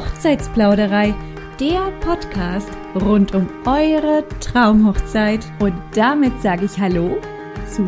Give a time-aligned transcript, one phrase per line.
[0.00, 1.14] Hochzeitsplauderei,
[1.60, 5.44] der Podcast rund um eure Traumhochzeit.
[5.60, 7.18] Und damit sage ich Hallo
[7.70, 7.86] zu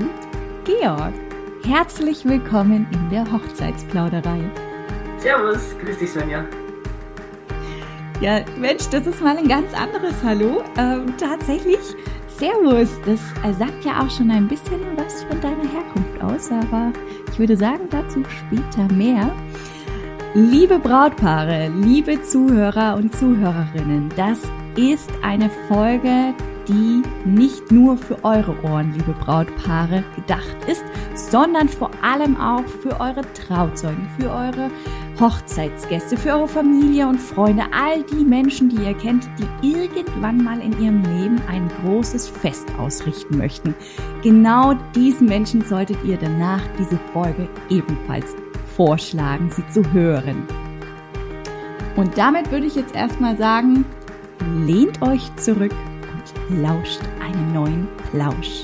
[0.65, 1.15] Georg.
[1.65, 4.41] Herzlich willkommen in der Hochzeitsplauderei.
[5.17, 6.45] Servus, grüß dich Svenja.
[8.21, 10.63] Ja, Mensch, das ist mal ein ganz anderes Hallo.
[10.77, 11.81] Ähm, tatsächlich,
[12.29, 13.21] Servus, das
[13.59, 16.93] sagt ja auch schon ein bisschen was von deiner Herkunft aus, aber
[17.33, 19.35] ich würde sagen, dazu später mehr.
[20.35, 24.41] Liebe Brautpaare, liebe Zuhörer und Zuhörerinnen, das
[24.77, 26.33] ist eine Folge,
[26.67, 30.83] die nicht nur für eure Ohren, liebe Brautpaare, gedacht ist,
[31.15, 34.71] sondern vor allem auch für eure Trauzeugen, für eure
[35.21, 40.63] Hochzeitsgäste, für eure Familie und Freunde, all die Menschen, die ihr kennt, die irgendwann mal
[40.63, 43.75] in ihrem Leben ein großes Fest ausrichten möchten.
[44.23, 48.35] Genau diesen Menschen solltet ihr danach diese Folge ebenfalls
[48.77, 50.47] vorschlagen, sie zu hören.
[51.97, 53.85] Und damit würde ich jetzt erstmal sagen,
[54.67, 55.75] lehnt euch zurück
[56.13, 58.63] und lauscht einen neuen Plausch.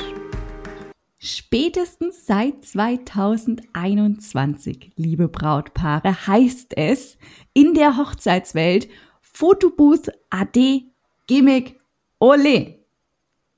[1.19, 7.19] Spätestens seit 2021, liebe Brautpaare, heißt es
[7.53, 8.89] in der Hochzeitswelt
[9.21, 10.85] Fotobooth AD
[11.27, 11.79] Gimmick
[12.19, 12.78] Ole.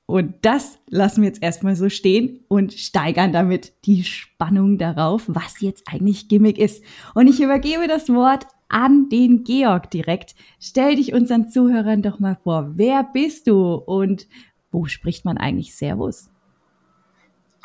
[0.05, 5.61] Und das lassen wir jetzt erstmal so stehen und steigern damit die Spannung darauf, was
[5.61, 6.83] jetzt eigentlich Gimmick ist.
[7.13, 10.35] Und ich übergebe das Wort an den Georg direkt.
[10.59, 12.71] Stell dich unseren Zuhörern doch mal vor.
[12.75, 14.27] Wer bist du und
[14.71, 16.29] wo spricht man eigentlich Servus?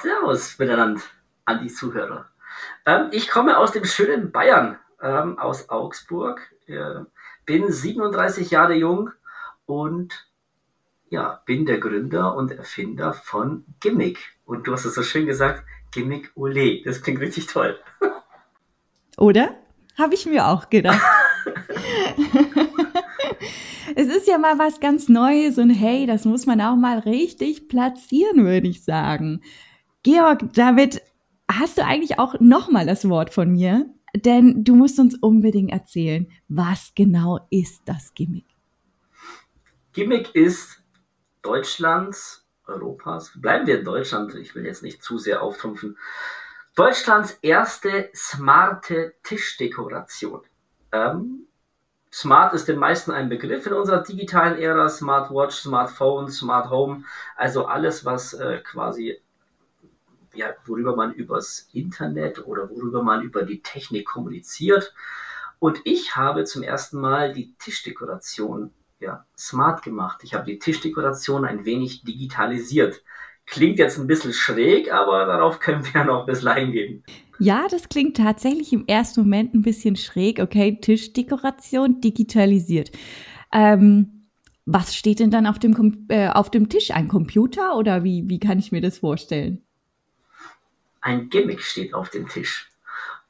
[0.01, 1.01] Servus miteinander
[1.45, 2.27] an die Zuhörer.
[2.85, 6.41] Ähm, ich komme aus dem schönen Bayern, ähm, aus Augsburg.
[6.67, 7.01] Äh,
[7.45, 9.11] bin 37 Jahre jung
[9.67, 10.29] und
[11.09, 14.19] ja, bin der Gründer und Erfinder von Gimmick.
[14.45, 16.83] Und du hast es so schön gesagt, Gimmick Ole.
[16.85, 17.79] Das klingt richtig toll.
[19.17, 19.57] Oder?
[19.97, 21.01] Habe ich mir auch gedacht.
[23.95, 27.69] es ist ja mal was ganz Neues und hey, das muss man auch mal richtig
[27.69, 29.43] platzieren, würde ich sagen.
[30.03, 31.01] Georg, David,
[31.51, 33.87] hast du eigentlich auch nochmal das Wort von mir?
[34.15, 38.47] Denn du musst uns unbedingt erzählen, was genau ist das Gimmick?
[39.93, 40.83] Gimmick ist
[41.47, 45.97] Deutschlands, Europas, bleiben wir in Deutschland, ich will jetzt nicht zu sehr auftrumpfen,
[46.75, 50.43] Deutschlands erste smarte Tischdekoration.
[50.91, 51.47] Ähm,
[52.13, 54.89] Smart ist den meisten ein Begriff in unserer digitalen Ära.
[54.89, 57.05] Smartwatch, Smartphone, Smart Home,
[57.37, 59.21] also alles, was äh, quasi,
[60.35, 64.93] ja, worüber man übers Internet oder worüber man über die Technik kommuniziert.
[65.61, 70.21] Und ich habe zum ersten Mal die Tischdekoration ja, smart gemacht.
[70.25, 73.03] Ich habe die Tischdekoration ein wenig digitalisiert.
[73.47, 77.05] Klingt jetzt ein bisschen schräg, aber darauf können wir noch ein bisschen eingehen.
[77.39, 80.41] Ja, das klingt tatsächlich im ersten Moment ein bisschen schräg.
[80.41, 82.91] Okay, Tischdekoration digitalisiert.
[83.53, 84.29] Ähm,
[84.65, 86.91] was steht denn dann auf dem, äh, auf dem Tisch?
[86.91, 89.63] Ein Computer oder wie, wie kann ich mir das vorstellen?
[91.01, 92.69] Ein Gimmick steht auf dem Tisch.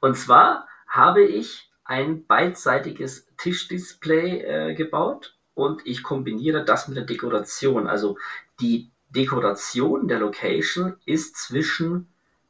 [0.01, 4.41] Und zwar habe ich ein beidseitiges Tischdisplay
[4.71, 7.89] äh, gebaut und ich kombiniere das mit der Dekoration.
[7.89, 8.19] Also
[8.61, 12.09] die Dekoration der Location ist zwischen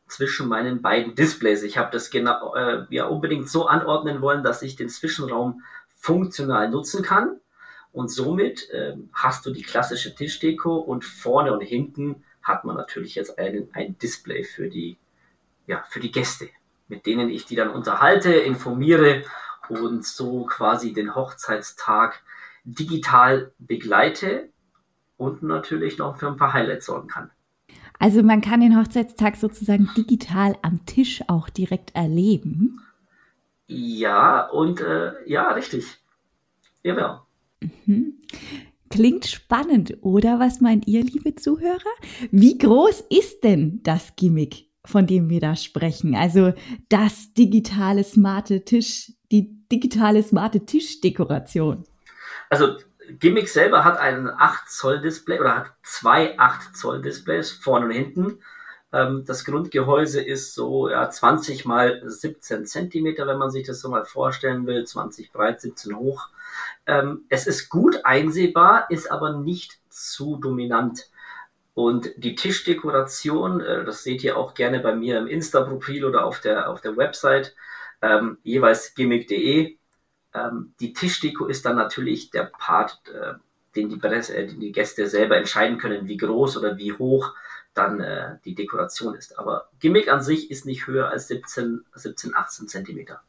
[0.09, 1.63] zwischen meinen beiden Displays.
[1.63, 5.63] Ich habe das genau äh, ja unbedingt so anordnen wollen, dass ich den Zwischenraum
[5.97, 7.41] funktional nutzen kann.
[7.93, 13.15] Und somit äh, hast du die klassische Tischdeko und vorne und hinten hat man natürlich
[13.15, 14.97] jetzt einen, ein Display für die,
[15.67, 16.49] ja, für die Gäste,
[16.89, 19.25] mit denen ich die dann unterhalte, informiere
[19.69, 22.23] und so quasi den Hochzeitstag
[22.67, 24.51] digital begleite
[25.17, 27.31] und natürlich noch für ein paar Highlights sorgen kann.
[27.99, 32.81] Also man kann den Hochzeitstag sozusagen digital am Tisch auch direkt erleben.
[33.69, 35.85] Ja, und äh, ja, richtig.
[36.83, 37.23] Genau.
[37.61, 38.15] Mhm.
[38.91, 40.39] Klingt spannend, oder?
[40.39, 41.81] Was meint ihr, liebe Zuhörer?
[42.31, 46.15] Wie groß ist denn das Gimmick, von dem wir da sprechen?
[46.15, 46.53] Also
[46.89, 51.85] das digitale smarte Tisch, die digitale smarte Tischdekoration.
[52.51, 52.77] Also
[53.09, 57.93] Gimmick selber hat ein 8 Zoll Display oder hat zwei 8 Zoll Displays vorne und
[57.93, 58.41] hinten.
[58.93, 63.89] Ähm, das Grundgehäuse ist so ja, 20 mal 17 Zentimeter, wenn man sich das so
[63.89, 66.29] mal vorstellen will, 20 breit, 17 hoch.
[66.87, 71.11] Ähm, es ist gut einsehbar, ist aber nicht zu dominant.
[71.75, 76.41] Und die Tischdekoration, äh, das seht ihr auch gerne bei mir im Insta-Profil oder auf
[76.41, 77.55] der, auf der Website,
[78.03, 79.76] ähm, jeweils gimmick.de,
[80.37, 83.35] ähm, die Tischdeko ist dann natürlich der Part, äh,
[83.75, 87.35] den, die, äh, den die Gäste selber entscheiden können, wie groß oder wie hoch
[87.75, 89.39] dann äh, die Dekoration ist.
[89.39, 93.23] Aber Gimmick an sich ist nicht höher als 17, 17 18 Zentimeter.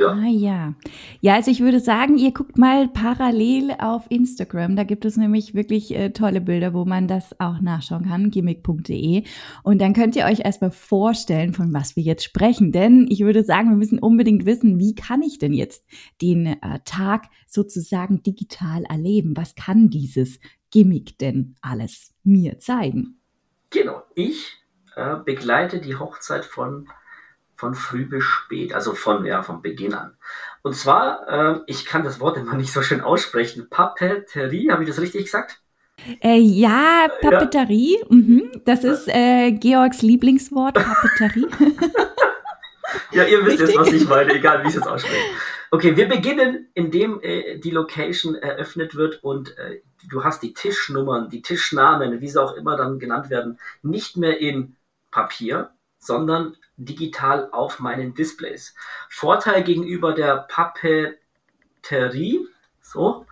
[0.00, 0.12] Ja.
[0.12, 0.74] Ah ja.
[1.20, 4.74] Ja, also ich würde sagen, ihr guckt mal parallel auf Instagram.
[4.74, 9.24] Da gibt es nämlich wirklich äh, tolle Bilder, wo man das auch nachschauen kann, gimmick.de.
[9.62, 12.72] Und dann könnt ihr euch erstmal vorstellen, von was wir jetzt sprechen.
[12.72, 15.84] Denn ich würde sagen, wir müssen unbedingt wissen, wie kann ich denn jetzt
[16.22, 19.36] den äh, Tag sozusagen digital erleben?
[19.36, 23.20] Was kann dieses Gimmick denn alles mir zeigen?
[23.68, 24.02] Genau.
[24.14, 24.56] Ich
[24.96, 26.88] äh, begleite die Hochzeit von
[27.60, 30.16] von früh bis spät, also von, ja, vom Beginn an.
[30.62, 34.88] Und zwar, äh, ich kann das Wort immer nicht so schön aussprechen, Papeterie, habe ich
[34.88, 35.60] das richtig gesagt?
[36.22, 38.06] Äh, ja, Papeterie, ja.
[38.08, 38.62] Mhm.
[38.64, 41.48] das ist äh, Georgs Lieblingswort, Papeterie.
[43.12, 45.20] ja, ihr wisst jetzt, was ich meine, egal wie ich es ausspreche.
[45.70, 51.28] Okay, wir beginnen, indem äh, die Location eröffnet wird und äh, du hast die Tischnummern,
[51.28, 54.76] die Tischnamen, wie sie auch immer dann genannt werden, nicht mehr in
[55.10, 58.74] Papier, sondern digital auf meinen Displays.
[59.08, 62.46] Vorteil gegenüber der Papeterie,
[62.80, 63.26] so,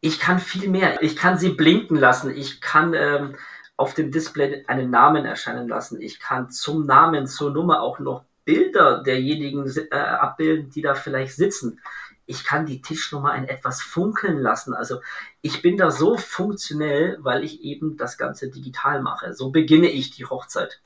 [0.00, 1.02] ich kann viel mehr.
[1.02, 2.30] Ich kann sie blinken lassen.
[2.30, 3.36] Ich kann ähm,
[3.76, 6.00] auf dem Display einen Namen erscheinen lassen.
[6.00, 11.34] Ich kann zum Namen, zur Nummer auch noch Bilder derjenigen äh, abbilden, die da vielleicht
[11.34, 11.80] sitzen.
[12.26, 14.74] Ich kann die Tischnummer in etwas funkeln lassen.
[14.74, 15.00] Also
[15.42, 19.32] ich bin da so funktionell, weil ich eben das Ganze digital mache.
[19.32, 20.80] So beginne ich die Hochzeit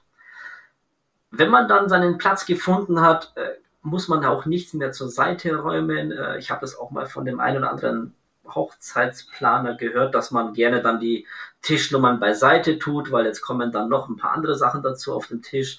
[1.31, 3.51] wenn man dann seinen Platz gefunden hat, äh,
[3.83, 6.13] muss man auch nichts mehr zur Seite räumen.
[6.13, 8.15] Äh, ich habe das auch mal von dem einen oder anderen
[8.47, 11.27] Hochzeitsplaner gehört, dass man gerne dann die
[11.63, 15.43] Tischnummern beiseite tut, weil jetzt kommen dann noch ein paar andere Sachen dazu auf den
[15.43, 15.79] Tisch.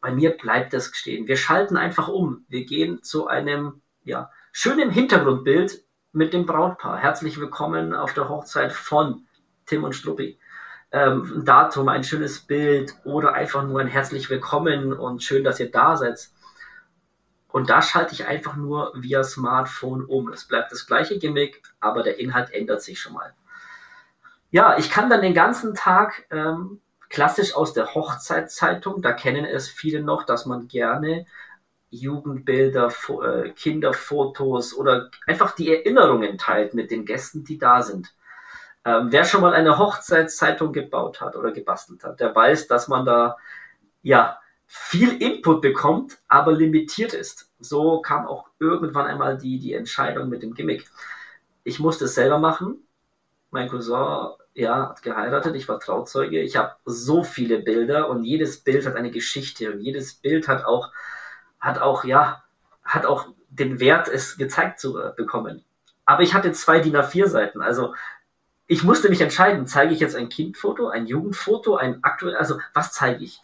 [0.00, 1.26] Bei mir bleibt das stehen.
[1.26, 2.44] Wir schalten einfach um.
[2.48, 6.98] Wir gehen zu einem ja, schönen Hintergrundbild mit dem Brautpaar.
[6.98, 9.26] Herzlich willkommen auf der Hochzeit von
[9.66, 10.39] Tim und Struppi
[10.92, 15.60] ähm, ein Datum, ein schönes Bild oder einfach nur ein herzlich willkommen und schön, dass
[15.60, 16.28] ihr da seid.
[17.48, 20.32] Und da schalte ich einfach nur via Smartphone um.
[20.32, 23.34] Es bleibt das gleiche Gimmick, aber der Inhalt ändert sich schon mal.
[24.50, 29.68] Ja, ich kann dann den ganzen Tag ähm, klassisch aus der Hochzeitszeitung, da kennen es
[29.68, 31.26] viele noch, dass man gerne
[31.90, 32.92] Jugendbilder,
[33.22, 38.14] äh, Kinderfotos oder einfach die Erinnerungen teilt mit den Gästen, die da sind.
[38.84, 43.04] Ähm, wer schon mal eine Hochzeitszeitung gebaut hat oder gebastelt hat, der weiß, dass man
[43.04, 43.36] da
[44.02, 47.50] ja viel Input bekommt, aber limitiert ist.
[47.58, 50.88] So kam auch irgendwann einmal die, die Entscheidung mit dem Gimmick.
[51.64, 52.86] Ich musste es selber machen.
[53.50, 56.40] Mein Cousin ja, hat geheiratet, ich war Trauzeuge.
[56.40, 60.64] Ich habe so viele Bilder und jedes Bild hat eine Geschichte und jedes Bild hat
[60.64, 60.92] auch,
[61.58, 62.44] hat auch, ja,
[62.84, 65.64] hat auch den Wert, es gezeigt zu bekommen.
[66.04, 67.94] Aber ich hatte zwei DIN A4 Seiten, also
[68.70, 72.92] ich musste mich entscheiden, zeige ich jetzt ein Kindfoto, ein Jugendfoto, ein aktuell, also was
[72.92, 73.42] zeige ich?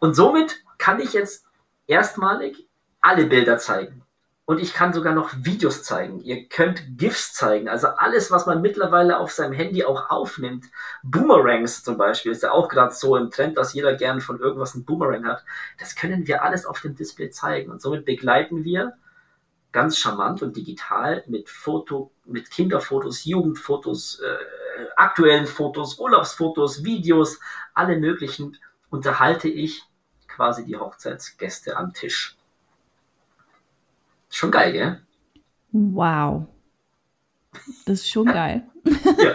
[0.00, 1.46] Und somit kann ich jetzt
[1.86, 2.66] erstmalig
[3.00, 4.02] alle Bilder zeigen.
[4.46, 6.18] Und ich kann sogar noch Videos zeigen.
[6.22, 7.68] Ihr könnt GIFs zeigen.
[7.68, 10.64] Also alles, was man mittlerweile auf seinem Handy auch aufnimmt.
[11.04, 14.74] Boomerangs zum Beispiel ist ja auch gerade so im Trend, dass jeder gern von irgendwas
[14.74, 15.44] einen Boomerang hat.
[15.78, 17.70] Das können wir alles auf dem Display zeigen.
[17.70, 18.94] Und somit begleiten wir
[19.72, 27.38] ganz charmant und digital mit Foto, mit Kinderfotos, Jugendfotos, äh, aktuellen Fotos, Urlaubsfotos, Videos,
[27.74, 28.56] alle möglichen
[28.90, 29.82] unterhalte ich
[30.26, 32.36] quasi die Hochzeitsgäste am Tisch.
[34.30, 35.00] Schon geil, gell?
[35.72, 36.46] Wow.
[37.86, 38.62] Das ist schon geil.
[38.84, 39.34] ja.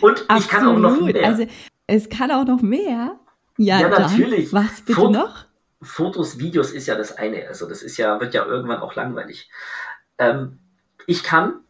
[0.00, 0.40] Und Absolut.
[0.40, 1.24] ich kann auch noch mehr.
[1.26, 1.46] Also
[1.86, 3.18] es kann auch noch mehr.
[3.58, 4.52] Ja, ja natürlich.
[4.52, 5.44] Was bitte Foto noch?
[5.82, 7.48] Fotos, Videos ist ja das eine.
[7.48, 9.50] Also das ist ja, wird ja irgendwann auch langweilig.
[10.18, 10.58] Ähm,
[11.06, 11.60] ich kann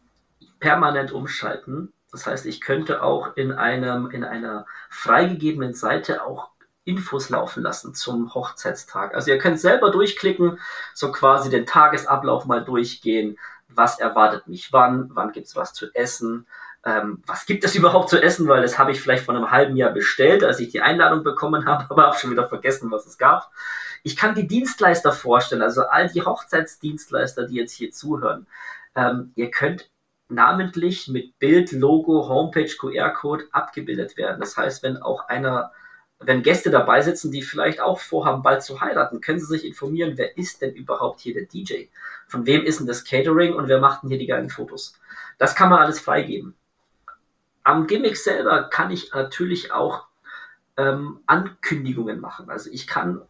[0.59, 1.93] permanent umschalten.
[2.11, 6.51] Das heißt, ich könnte auch in einem, in einer freigegebenen Seite auch
[6.85, 9.15] Infos laufen lassen zum Hochzeitstag.
[9.15, 10.59] Also ihr könnt selber durchklicken,
[10.93, 13.37] so quasi den Tagesablauf mal durchgehen.
[13.69, 15.09] Was erwartet mich wann?
[15.13, 16.45] Wann gibt's was zu essen?
[16.85, 18.47] Ähm, was gibt es überhaupt zu essen?
[18.47, 21.65] Weil das habe ich vielleicht vor einem halben Jahr bestellt, als ich die Einladung bekommen
[21.65, 23.51] habe, aber habe schon wieder vergessen, was es gab.
[24.03, 28.47] Ich kann die Dienstleister vorstellen, also all die Hochzeitsdienstleister, die jetzt hier zuhören.
[28.95, 29.89] Ähm, ihr könnt
[30.27, 34.39] namentlich mit Bild, Logo, Homepage, QR-Code abgebildet werden.
[34.39, 35.71] Das heißt, wenn auch einer,
[36.19, 40.13] wenn Gäste dabei sitzen, die vielleicht auch vorhaben, bald zu heiraten, können sie sich informieren,
[40.17, 41.85] wer ist denn überhaupt hier der DJ?
[42.27, 44.99] Von wem ist denn das Catering und wer macht denn hier die geilen Fotos?
[45.37, 46.55] Das kann man alles freigeben.
[47.63, 50.07] Am Gimmick selber kann ich natürlich auch
[50.77, 52.49] ähm, Ankündigungen machen.
[52.49, 53.21] Also ich kann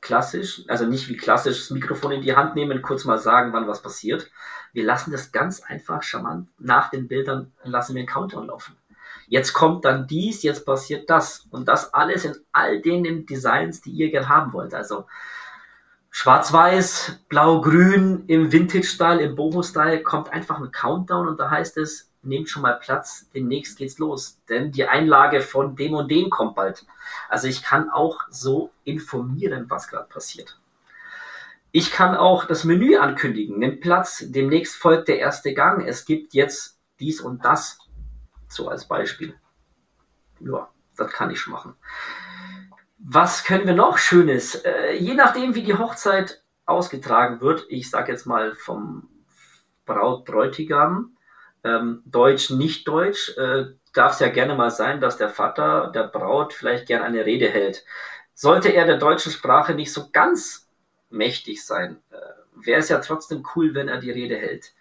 [0.00, 3.66] klassisch, also nicht wie klassisch das Mikrofon in die Hand nehmen, kurz mal sagen, wann
[3.66, 4.30] was passiert.
[4.72, 8.76] Wir lassen das ganz einfach charmant nach den Bildern lassen wir einen Countdown laufen.
[9.26, 13.92] Jetzt kommt dann dies, jetzt passiert das und das alles in all den Designs, die
[13.92, 14.74] ihr gerne haben wollt.
[14.74, 15.06] Also
[16.10, 22.48] Schwarz-Weiß, Blau-Grün im Vintage-Style, im Boho-Style kommt einfach ein Countdown und da heißt es, nehmt
[22.48, 24.40] schon mal Platz, demnächst geht's los.
[24.48, 26.86] Denn die Einlage von dem und dem kommt bald.
[27.28, 30.58] Also ich kann auch so informieren, was gerade passiert.
[31.72, 33.58] Ich kann auch das Menü ankündigen.
[33.58, 35.84] Nehmt Platz, demnächst folgt der erste Gang.
[35.86, 37.78] Es gibt jetzt dies und das.
[38.48, 39.34] So als Beispiel.
[40.38, 41.74] Ja, das kann ich machen.
[42.98, 44.54] Was können wir noch Schönes?
[44.54, 49.08] Äh, je nachdem, wie die Hochzeit ausgetragen wird, ich sage jetzt mal vom
[49.84, 51.13] Braut-Bräutigam,
[51.64, 56.04] ähm, Deutsch, nicht Deutsch, äh, darf es ja gerne mal sein, dass der Vater der
[56.04, 57.84] Braut vielleicht gern eine Rede hält.
[58.34, 60.68] Sollte er der deutschen Sprache nicht so ganz
[61.10, 62.16] mächtig sein, äh,
[62.66, 64.72] wäre es ja trotzdem cool, wenn er die Rede hält.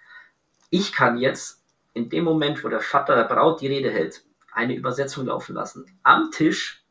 [0.70, 1.64] Ich kann jetzt
[1.94, 5.86] in dem Moment, wo der Vater der Braut die Rede hält, eine Übersetzung laufen lassen.
[6.04, 6.83] Am Tisch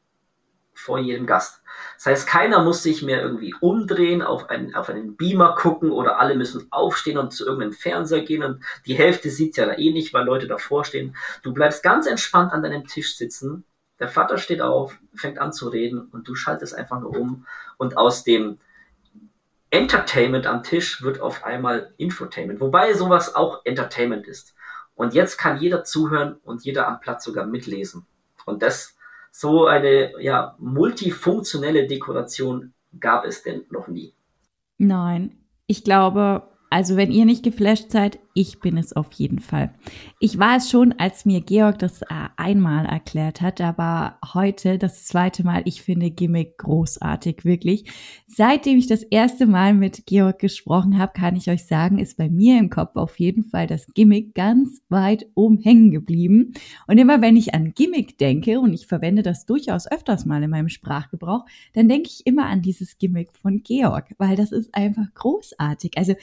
[0.82, 1.62] vor jedem Gast.
[1.96, 6.18] Das heißt, keiner muss sich mehr irgendwie umdrehen, auf einen, auf einen Beamer gucken oder
[6.18, 10.12] alle müssen aufstehen und zu irgendeinem Fernseher gehen und die Hälfte sieht ja eh nicht,
[10.12, 11.16] weil Leute davor stehen.
[11.42, 13.64] Du bleibst ganz entspannt an deinem Tisch sitzen.
[14.00, 17.46] Der Vater steht auf, fängt an zu reden und du schaltest einfach nur um
[17.76, 18.58] und aus dem
[19.70, 24.54] Entertainment am Tisch wird auf einmal Infotainment, wobei sowas auch Entertainment ist.
[24.94, 28.06] Und jetzt kann jeder zuhören und jeder am Platz sogar mitlesen.
[28.44, 28.96] Und das
[29.32, 34.12] so eine ja, multifunktionelle Dekoration gab es denn noch nie.
[34.78, 35.36] Nein,
[35.66, 39.74] ich glaube, also wenn ihr nicht geflasht seid, ich bin es auf jeden Fall.
[40.18, 45.04] Ich war es schon, als mir Georg das äh, einmal erklärt hat, aber heute das
[45.04, 45.62] zweite Mal.
[45.66, 47.84] Ich finde Gimmick großartig, wirklich.
[48.26, 52.28] Seitdem ich das erste Mal mit Georg gesprochen habe, kann ich euch sagen, ist bei
[52.28, 56.54] mir im Kopf auf jeden Fall das Gimmick ganz weit oben hängen geblieben.
[56.86, 60.50] Und immer wenn ich an Gimmick denke, und ich verwende das durchaus öfters mal in
[60.50, 65.06] meinem Sprachgebrauch, dann denke ich immer an dieses Gimmick von Georg, weil das ist einfach
[65.14, 65.98] großartig.
[65.98, 66.14] Also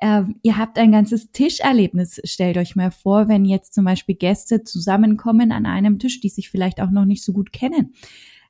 [0.00, 2.20] ähm, ihr habt ein ganzes Tischerlebnis.
[2.24, 6.50] Stellt euch mal vor, wenn jetzt zum Beispiel Gäste zusammenkommen an einem Tisch, die sich
[6.50, 7.94] vielleicht auch noch nicht so gut kennen.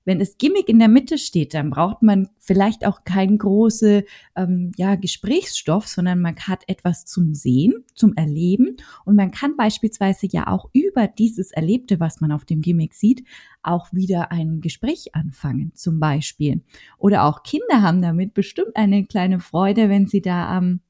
[0.04, 4.02] Wenn das Gimmick in der Mitte steht, dann braucht man vielleicht auch keinen großen
[4.35, 10.26] ähm, ja, Gesprächsstoff, sondern man hat etwas zum Sehen, zum Erleben und man kann beispielsweise
[10.28, 13.25] ja auch über dieses Erlebte, was man auf dem Gimmick sieht,
[13.62, 16.62] auch wieder ein Gespräch anfangen, zum Beispiel.
[16.99, 20.80] Oder auch Kinder haben damit bestimmt eine kleine Freude, wenn sie da am ähm,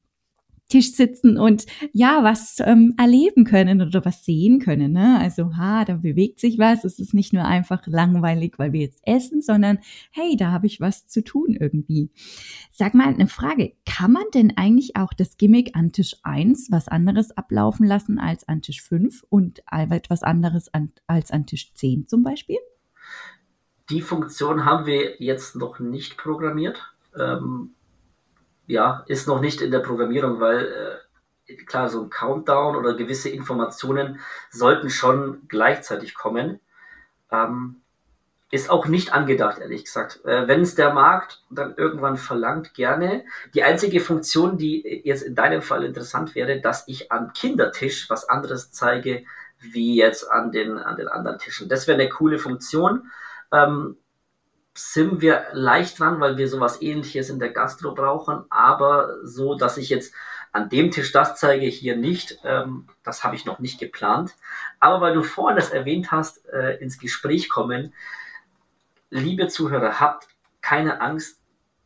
[0.73, 4.93] Tisch sitzen und ja, was ähm, erleben können oder was sehen können.
[4.93, 5.19] Ne?
[5.19, 6.83] Also, ha, da bewegt sich was.
[6.83, 9.77] Es ist nicht nur einfach langweilig, weil wir jetzt essen, sondern
[10.09, 12.09] hey, da habe ich was zu tun irgendwie.
[12.71, 13.73] Sag mal eine Frage.
[13.85, 18.47] Kann man denn eigentlich auch das Gimmick an Tisch 1 was anderes ablaufen lassen als
[18.47, 22.57] an Tisch 5 und etwas anderes an, als an Tisch 10 zum Beispiel?
[23.91, 26.95] Die Funktion haben wir jetzt noch nicht programmiert.
[27.15, 27.75] Ähm
[28.67, 31.01] ja, ist noch nicht in der Programmierung, weil
[31.47, 36.59] äh, klar, so ein Countdown oder gewisse Informationen sollten schon gleichzeitig kommen.
[37.31, 37.77] Ähm,
[38.51, 40.23] ist auch nicht angedacht, ehrlich gesagt.
[40.25, 43.25] Äh, Wenn es der Markt dann irgendwann verlangt, gerne.
[43.55, 48.29] Die einzige Funktion, die jetzt in deinem Fall interessant wäre, dass ich am Kindertisch was
[48.29, 49.23] anderes zeige,
[49.59, 51.67] wie jetzt an den, an den anderen Tischen.
[51.67, 53.09] Das wäre eine coole Funktion.
[53.51, 53.97] Ähm,
[54.75, 59.77] sind wir leicht dran, weil wir sowas ähnliches in der Gastro brauchen, aber so, dass
[59.77, 60.13] ich jetzt
[60.51, 64.35] an dem Tisch das zeige, hier nicht, ähm, das habe ich noch nicht geplant.
[64.79, 67.93] Aber weil du vorhin das erwähnt hast, äh, ins Gespräch kommen,
[69.09, 70.27] liebe Zuhörer, habt
[70.61, 71.39] keine Angst,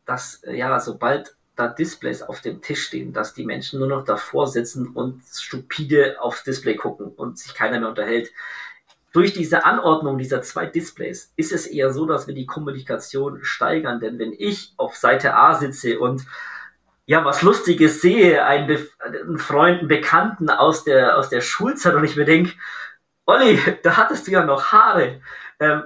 [0.04, 4.04] dass, äh, ja, sobald da Displays auf dem Tisch stehen, dass die Menschen nur noch
[4.04, 8.30] davor sitzen und stupide aufs Display gucken und sich keiner mehr unterhält
[9.18, 13.98] durch diese Anordnung dieser zwei Displays ist es eher so, dass wir die Kommunikation steigern.
[13.98, 16.24] Denn wenn ich auf Seite A sitze und
[17.04, 22.04] ja, was Lustiges sehe, einen, einen Freund, einen Bekannten aus der, aus der Schulzeit und
[22.04, 22.52] ich mir denke,
[23.26, 25.20] Olli, da hattest du ja noch Haare.
[25.58, 25.82] Ähm,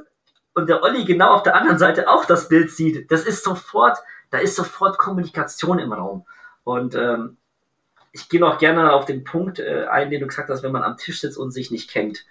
[0.53, 3.97] und der Olli genau auf der anderen Seite auch das Bild sieht, das ist sofort,
[4.31, 6.27] da ist sofort Kommunikation im Raum.
[6.65, 7.39] Und ähm,
[8.13, 10.83] ich gehe noch gerne auf den Punkt äh, ein, den du gesagt hast, wenn man
[10.83, 12.27] am Tisch sitzt und sich nicht kennt.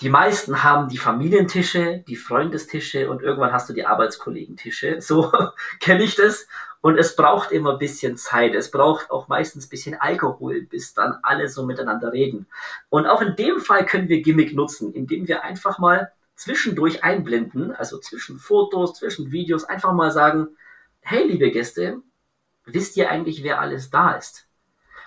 [0.00, 5.00] Die meisten haben die Familientische, die Freundestische und irgendwann hast du die Arbeitskollegen-Tische.
[5.08, 5.32] So
[5.80, 6.46] kenne ich das.
[6.80, 8.54] Und es braucht immer ein bisschen Zeit.
[8.54, 12.46] Es braucht auch meistens ein bisschen Alkohol, bis dann alle so miteinander reden.
[12.88, 17.74] Und auch in dem Fall können wir Gimmick nutzen, indem wir einfach mal zwischendurch einblenden,
[17.74, 20.50] also zwischen Fotos, zwischen Videos, einfach mal sagen,
[21.00, 22.00] hey liebe Gäste,
[22.64, 24.46] wisst ihr eigentlich, wer alles da ist?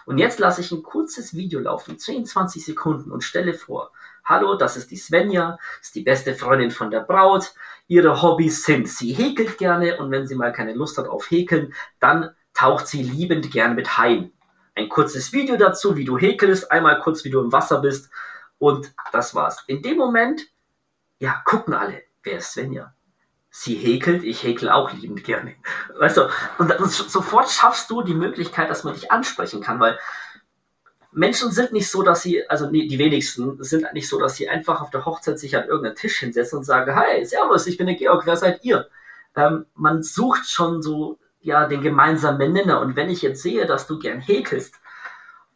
[0.05, 3.91] Und jetzt lasse ich ein kurzes Video laufen, 10, 20 Sekunden und stelle vor,
[4.23, 7.53] Hallo, das ist die Svenja, ist die beste Freundin von der Braut.
[7.87, 11.73] Ihre Hobbys sind, sie häkelt gerne und wenn sie mal keine Lust hat auf Häkeln,
[11.99, 14.31] dann taucht sie liebend gern mit Haien.
[14.75, 18.09] Ein kurzes Video dazu, wie du häkelst, einmal kurz, wie du im Wasser bist
[18.59, 19.63] und das war's.
[19.67, 20.41] In dem Moment,
[21.19, 22.93] ja, gucken alle, wer ist Svenja?
[23.49, 25.55] Sie häkelt, ich häkel auch liebend gerne.
[25.97, 29.99] Weißt du, und sofort schaffst du die Möglichkeit, dass man dich ansprechen kann, weil
[31.11, 34.47] Menschen sind nicht so, dass sie, also nee, die wenigsten sind nicht so, dass sie
[34.47, 37.87] einfach auf der Hochzeit sich an irgendeinen Tisch hinsetzen und sagen, hi, servus, ich bin
[37.87, 38.87] der Georg, wer seid ihr?
[39.35, 42.79] Ähm, man sucht schon so, ja, den gemeinsamen Nenner.
[42.79, 44.75] Und wenn ich jetzt sehe, dass du gern häkelst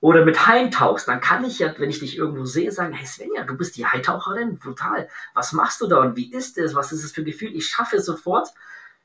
[0.02, 3.06] oder mit Haien tauchst, dann kann ich ja, wenn ich dich irgendwo sehe, sagen, hey
[3.06, 5.08] Svenja, du bist die Haitaucherin, brutal.
[5.34, 6.76] Was machst du da und wie ist es?
[6.76, 7.56] Was ist es für ein Gefühl?
[7.56, 8.50] Ich schaffe sofort,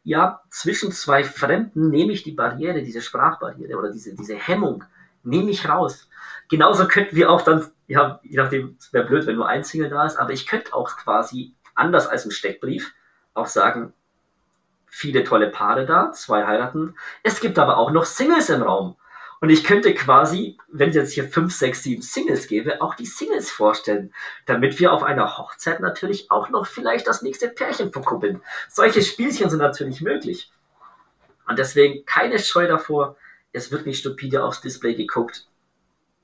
[0.03, 4.83] ja, zwischen zwei Fremden nehme ich die Barriere, diese Sprachbarriere oder diese, diese Hemmung,
[5.23, 6.09] nehme ich raus
[6.51, 9.89] genauso könnten wir auch dann, ja, je nachdem, es wäre blöd, wenn nur ein Single
[9.89, 12.93] da ist, aber ich könnte auch quasi anders als im Steckbrief
[13.33, 13.95] auch sagen,
[14.87, 16.97] viele tolle Paare da, zwei heiraten.
[17.23, 18.97] Es gibt aber auch noch Singles im Raum.
[19.41, 23.07] Und ich könnte quasi, wenn es jetzt hier fünf, sechs, sieben Singles gäbe, auch die
[23.07, 24.13] Singles vorstellen,
[24.45, 28.43] damit wir auf einer Hochzeit natürlich auch noch vielleicht das nächste Pärchen verkuppeln.
[28.69, 30.53] Solche Spielchen sind natürlich möglich.
[31.49, 33.17] Und deswegen keine Scheu davor.
[33.53, 35.47] Es wird nicht stupide aufs Display geguckt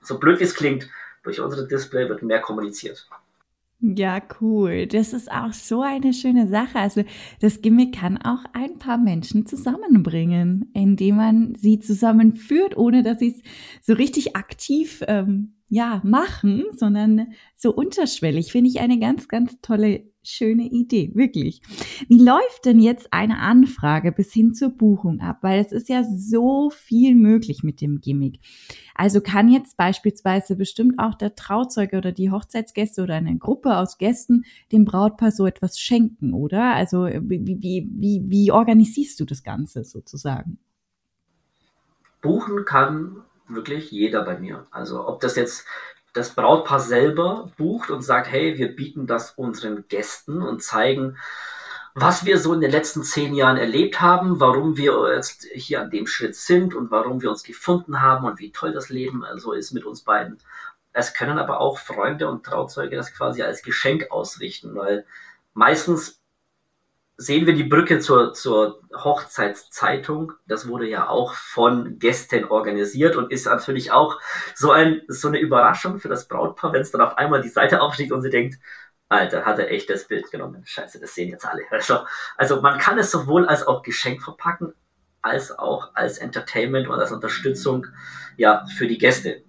[0.06, 0.88] so blöd wie es klingt,
[1.22, 3.08] durch unsere Display wird mehr kommuniziert.
[3.80, 4.86] Ja, cool.
[4.86, 6.78] Das ist auch so eine schöne Sache.
[6.78, 7.04] Also
[7.40, 13.36] das Gimmick kann auch ein paar Menschen zusammenbringen, indem man sie zusammenführt, ohne dass sie
[13.36, 18.50] es so richtig aktiv ähm, ja machen, sondern so unterschwellig.
[18.50, 21.60] Finde ich eine ganz, ganz tolle schöne Idee, wirklich.
[22.08, 25.38] Wie läuft denn jetzt eine Anfrage bis hin zur Buchung ab?
[25.42, 28.40] Weil es ist ja so viel möglich mit dem Gimmick.
[28.94, 33.98] Also kann jetzt beispielsweise bestimmt auch der Trauzeuge oder die Hochzeitsgäste oder eine Gruppe aus
[33.98, 36.74] Gästen dem Brautpaar so etwas schenken, oder?
[36.74, 40.58] Also wie, wie, wie, wie organisierst du das Ganze sozusagen?
[42.20, 44.66] Buchen kann wirklich jeder bei mir.
[44.70, 45.66] Also ob das jetzt
[46.16, 51.18] das Brautpaar selber bucht und sagt, hey, wir bieten das unseren Gästen und zeigen,
[51.94, 55.90] was wir so in den letzten zehn Jahren erlebt haben, warum wir jetzt hier an
[55.90, 59.52] dem Schritt sind und warum wir uns gefunden haben und wie toll das Leben also
[59.52, 60.38] ist mit uns beiden.
[60.92, 65.06] Es können aber auch Freunde und Trauzeuge das quasi als Geschenk ausrichten, weil
[65.54, 66.20] meistens
[67.18, 70.32] sehen wir die Brücke zur, zur Hochzeitszeitung.
[70.46, 74.20] Das wurde ja auch von Gästen organisiert und ist natürlich auch
[74.54, 77.80] so, ein, so eine Überraschung für das Brautpaar, wenn es dann auf einmal die Seite
[77.80, 78.58] aufsteht und sie denkt,
[79.08, 80.62] Alter, hat er echt das Bild genommen.
[80.66, 81.62] Scheiße, das sehen jetzt alle.
[81.70, 82.00] Also,
[82.36, 84.74] also man kann es sowohl als auch Geschenk verpacken,
[85.22, 87.86] als auch als Entertainment und als Unterstützung
[88.36, 89.42] ja, für die Gäste.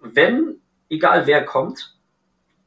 [0.00, 1.95] Wenn, egal wer kommt,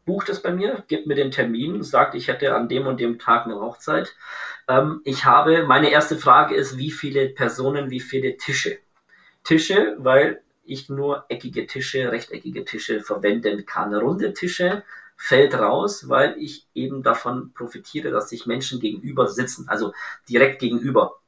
[0.09, 3.19] bucht es bei mir, gibt mir den Termin, sagt, ich hätte an dem und dem
[3.19, 4.15] Tag eine Hochzeit.
[4.67, 8.79] Ähm, ich habe, meine erste Frage ist, wie viele Personen, wie viele Tische?
[9.43, 13.93] Tische, weil ich nur eckige Tische, rechteckige Tische verwenden kann.
[13.93, 14.83] Runde Tische
[15.15, 19.93] fällt raus, weil ich eben davon profitiere, dass sich Menschen gegenüber sitzen, also
[20.27, 21.19] direkt gegenüber.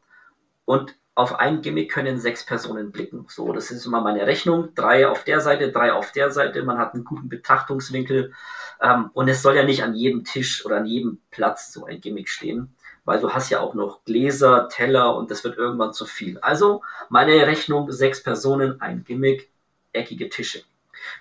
[0.65, 3.25] Und auf ein Gimmick können sechs Personen blicken.
[3.27, 4.73] So, das ist immer meine Rechnung.
[4.75, 6.63] Drei auf der Seite, drei auf der Seite.
[6.63, 8.33] Man hat einen guten Betrachtungswinkel.
[8.81, 12.01] Ähm, und es soll ja nicht an jedem Tisch oder an jedem Platz so ein
[12.01, 16.05] Gimmick stehen, weil du hast ja auch noch Gläser, Teller und das wird irgendwann zu
[16.05, 16.39] viel.
[16.39, 19.51] Also meine Rechnung, sechs Personen, ein Gimmick,
[19.93, 20.63] eckige Tische.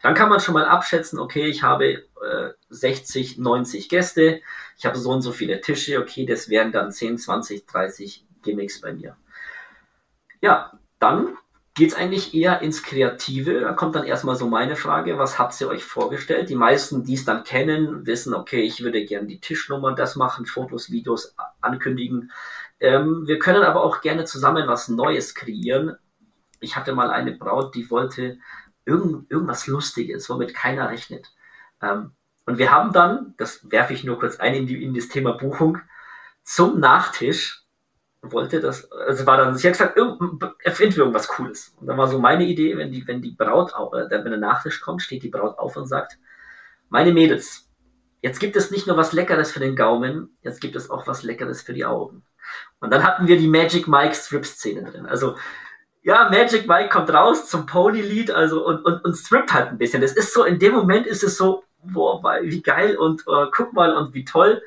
[0.03, 4.41] Dann kann man schon mal abschätzen, okay, ich habe äh, 60, 90 Gäste,
[4.77, 8.81] ich habe so und so viele Tische, okay, das wären dann 10, 20, 30 Gimmicks
[8.81, 9.17] bei mir.
[10.41, 11.37] Ja, dann
[11.75, 13.61] geht es eigentlich eher ins Kreative.
[13.61, 16.51] Da kommt dann erstmal so meine Frage, was habt ihr euch vorgestellt?
[16.51, 20.47] Die meisten, die es dann kennen, wissen, okay, ich würde gerne die Tischnummern, das machen,
[20.47, 22.33] Fotos, Videos ankündigen.
[22.81, 25.97] Ähm, wir können aber auch gerne zusammen was Neues kreieren.
[26.61, 28.39] Ich hatte mal eine Braut, die wollte
[28.85, 31.33] irgend, irgendwas Lustiges, womit keiner rechnet.
[31.81, 32.13] Ähm,
[32.47, 35.33] und wir haben dann, das werfe ich nur kurz ein in, die, in das Thema
[35.33, 35.79] Buchung,
[36.43, 37.65] zum Nachtisch
[38.23, 39.99] wollte das, also war dann, sie hat gesagt,
[40.63, 41.75] erfinden wir irgendwas Cooles.
[41.81, 44.81] Und dann war so meine Idee, wenn die, wenn die Braut, äh, wenn der Nachtisch
[44.81, 46.19] kommt, steht die Braut auf und sagt,
[46.91, 47.71] meine Mädels,
[48.21, 51.23] jetzt gibt es nicht nur was Leckeres für den Gaumen, jetzt gibt es auch was
[51.23, 52.23] Leckeres für die Augen.
[52.81, 55.07] Und dann hatten wir die Magic Mike Strip-Szene drin.
[55.07, 55.37] Also,
[56.03, 60.03] ja, Magic Mike kommt raus zum Pony-Lied, also, und, und, und strippt halt ein bisschen.
[60.03, 63.73] Das ist so, in dem Moment ist es so, boah, wie geil und uh, guck
[63.73, 64.63] mal und wie toll.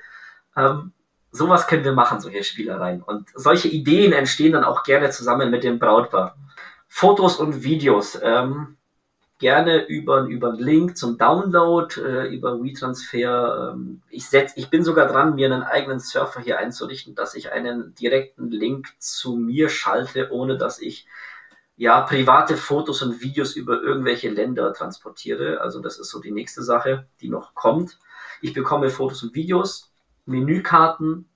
[0.56, 0.94] Ähm,
[1.34, 3.02] sowas können wir machen, solche Spielereien.
[3.02, 6.38] Und solche Ideen entstehen dann auch gerne zusammen mit dem Brautpaar.
[6.88, 8.18] Fotos und Videos.
[8.22, 8.78] Ähm,
[9.40, 13.74] gerne über, über einen Link zum Download, äh, über WeTransfer.
[13.74, 17.52] Ähm, ich, setz, ich bin sogar dran, mir einen eigenen Surfer hier einzurichten, dass ich
[17.52, 21.08] einen direkten Link zu mir schalte, ohne dass ich
[21.76, 25.60] ja private Fotos und Videos über irgendwelche Länder transportiere.
[25.62, 27.98] Also das ist so die nächste Sache, die noch kommt.
[28.40, 29.93] Ich bekomme Fotos und Videos,
[30.26, 31.30] Menükarten,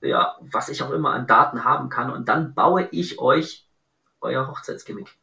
[0.00, 3.66] ja, was ich auch immer an Daten haben kann und dann baue ich euch
[4.20, 5.16] euer Hochzeitsgimmick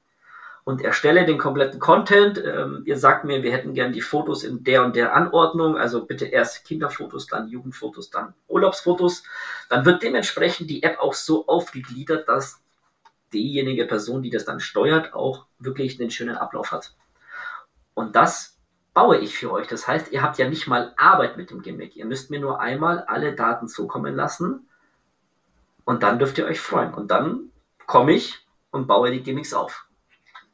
[0.68, 2.38] und erstelle den kompletten Content.
[2.38, 6.06] Ähm, ihr sagt mir, wir hätten gern die Fotos in der und der Anordnung, also
[6.06, 9.24] bitte erst Kinderfotos, dann Jugendfotos, dann Urlaubsfotos.
[9.70, 12.62] Dann wird dementsprechend die App auch so aufgegliedert, dass
[13.32, 16.96] diejenige Person, die das dann steuert, auch wirklich einen schönen Ablauf hat.
[17.94, 18.57] Und das
[18.98, 19.68] baue ich für euch.
[19.68, 21.96] Das heißt, ihr habt ja nicht mal Arbeit mit dem Gimmick.
[21.96, 24.68] Ihr müsst mir nur einmal alle Daten zukommen lassen
[25.86, 26.96] und dann dürft ihr euch freuen.
[26.96, 27.52] Und dann
[27.86, 29.86] komme ich und baue die Gimmicks auf.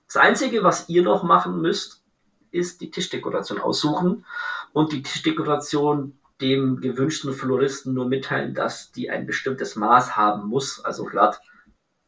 [0.08, 2.03] Das Einzige, was ihr noch machen müsst,
[2.51, 4.25] ist die Tischdekoration aussuchen
[4.73, 10.84] und die Tischdekoration dem gewünschten Floristen nur mitteilen, dass die ein bestimmtes Maß haben muss.
[10.84, 11.39] Also glatt,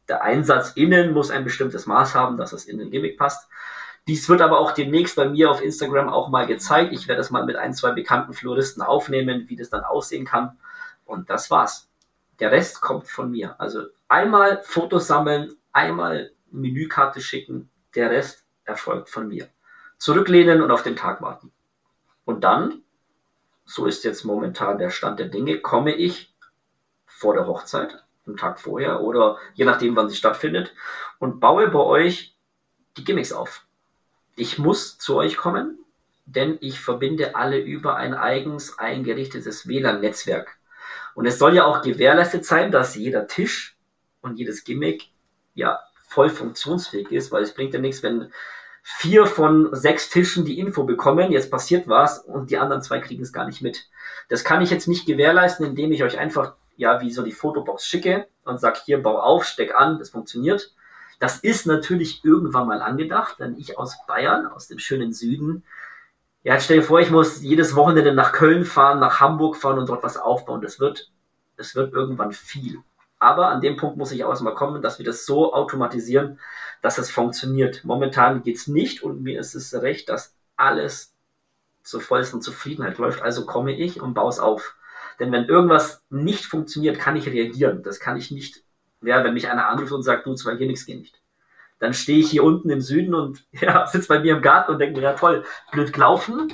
[0.06, 3.48] der Einsatz innen muss ein bestimmtes Maß haben, dass es in den Gimmick passt.
[4.06, 6.92] Dies wird aber auch demnächst bei mir auf Instagram auch mal gezeigt.
[6.92, 10.56] Ich werde es mal mit ein, zwei bekannten Floristen aufnehmen, wie das dann aussehen kann.
[11.04, 11.88] Und das war's.
[12.38, 13.60] Der Rest kommt von mir.
[13.60, 19.48] Also einmal Fotos sammeln, einmal Menükarte schicken, der Rest erfolgt von mir.
[19.98, 21.50] Zurücklehnen und auf den Tag warten.
[22.24, 22.82] Und dann,
[23.64, 26.32] so ist jetzt momentan der Stand der Dinge, komme ich
[27.06, 30.74] vor der Hochzeit, am Tag vorher oder je nachdem, wann sie stattfindet,
[31.18, 32.36] und baue bei euch
[32.96, 33.65] die Gimmicks auf.
[34.36, 35.78] Ich muss zu euch kommen,
[36.26, 40.58] denn ich verbinde alle über ein eigens eingerichtetes WLAN-Netzwerk.
[41.14, 43.78] Und es soll ja auch gewährleistet sein, dass jeder Tisch
[44.20, 45.08] und jedes Gimmick
[45.54, 48.30] ja voll funktionsfähig ist, weil es bringt ja nichts, wenn
[48.82, 53.22] vier von sechs Tischen die Info bekommen, jetzt passiert was und die anderen zwei kriegen
[53.22, 53.88] es gar nicht mit.
[54.28, 57.86] Das kann ich jetzt nicht gewährleisten, indem ich euch einfach, ja, wie so die Fotobox
[57.86, 60.74] schicke und sag hier, bau auf, steck an, das funktioniert.
[61.18, 65.64] Das ist natürlich irgendwann mal angedacht, denn ich aus Bayern, aus dem schönen Süden,
[66.46, 69.88] ja, stell dir vor, ich muss jedes Wochenende nach Köln fahren, nach Hamburg fahren und
[69.88, 70.60] dort was aufbauen.
[70.60, 71.10] Das wird,
[71.56, 72.78] das wird irgendwann viel.
[73.18, 76.38] Aber an dem Punkt muss ich auch erstmal kommen, dass wir das so automatisieren,
[76.82, 77.82] dass es funktioniert.
[77.84, 81.14] Momentan geht's nicht und mir ist es recht, dass alles
[81.82, 83.22] zur vollsten Zufriedenheit läuft.
[83.22, 84.76] Also komme ich und baue es auf.
[85.18, 87.82] Denn wenn irgendwas nicht funktioniert, kann ich reagieren.
[87.82, 88.62] Das kann ich nicht,
[89.02, 91.20] ja, wenn mich einer anruft und sagt, du, zwei hier nichts geht nicht.
[91.78, 94.78] Dann stehe ich hier unten im Süden und ja, sitze bei mir im Garten und
[94.78, 96.52] denke mir, ja toll, blöd gelaufen,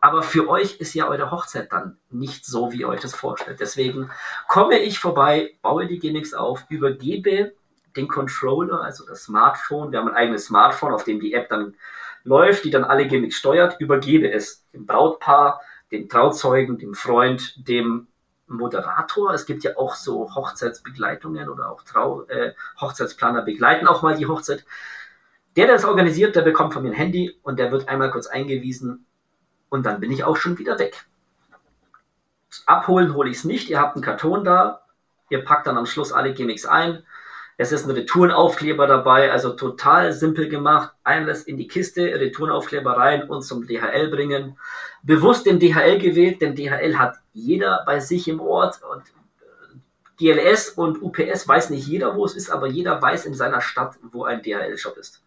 [0.00, 3.60] aber für euch ist ja eure Hochzeit dann nicht so, wie ihr euch das vorstellt.
[3.60, 4.10] Deswegen
[4.46, 7.52] komme ich vorbei, baue die Gimmicks auf, übergebe
[7.96, 9.90] den Controller, also das Smartphone.
[9.90, 11.74] Wir haben ein eigenes Smartphone, auf dem die App dann
[12.22, 18.06] läuft, die dann alle Gimmicks steuert, übergebe es dem Brautpaar, dem Trauzeugen, dem Freund, dem
[18.48, 19.32] Moderator.
[19.32, 24.26] Es gibt ja auch so Hochzeitsbegleitungen oder auch Trau äh, Hochzeitsplaner begleiten auch mal die
[24.26, 24.64] Hochzeit.
[25.56, 28.26] Der, der es organisiert, der bekommt von mir ein Handy und der wird einmal kurz
[28.26, 29.06] eingewiesen,
[29.68, 31.06] und dann bin ich auch schon wieder weg.
[32.66, 33.68] Abholen hole ich es nicht.
[33.68, 34.82] Ihr habt einen Karton da.
[35.30, 37.04] Ihr packt dann am Schluss alle Gimmicks ein.
[37.60, 40.94] Es ist ein Retourenaufkleber dabei, also total simpel gemacht.
[41.02, 44.56] Einlass in die Kiste, Retourenaufkleber rein und zum DHL bringen.
[45.02, 49.02] Bewusst den DHL gewählt, denn DHL hat jeder bei sich im Ort und
[50.18, 53.96] GLS und UPS weiß nicht jeder, wo es ist, aber jeder weiß in seiner Stadt,
[54.12, 55.24] wo ein DHL-Shop ist.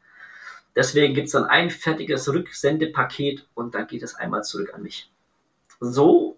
[0.73, 5.11] Deswegen gibt es dann ein fertiges Rücksendepaket und dann geht es einmal zurück an mich.
[5.81, 6.37] So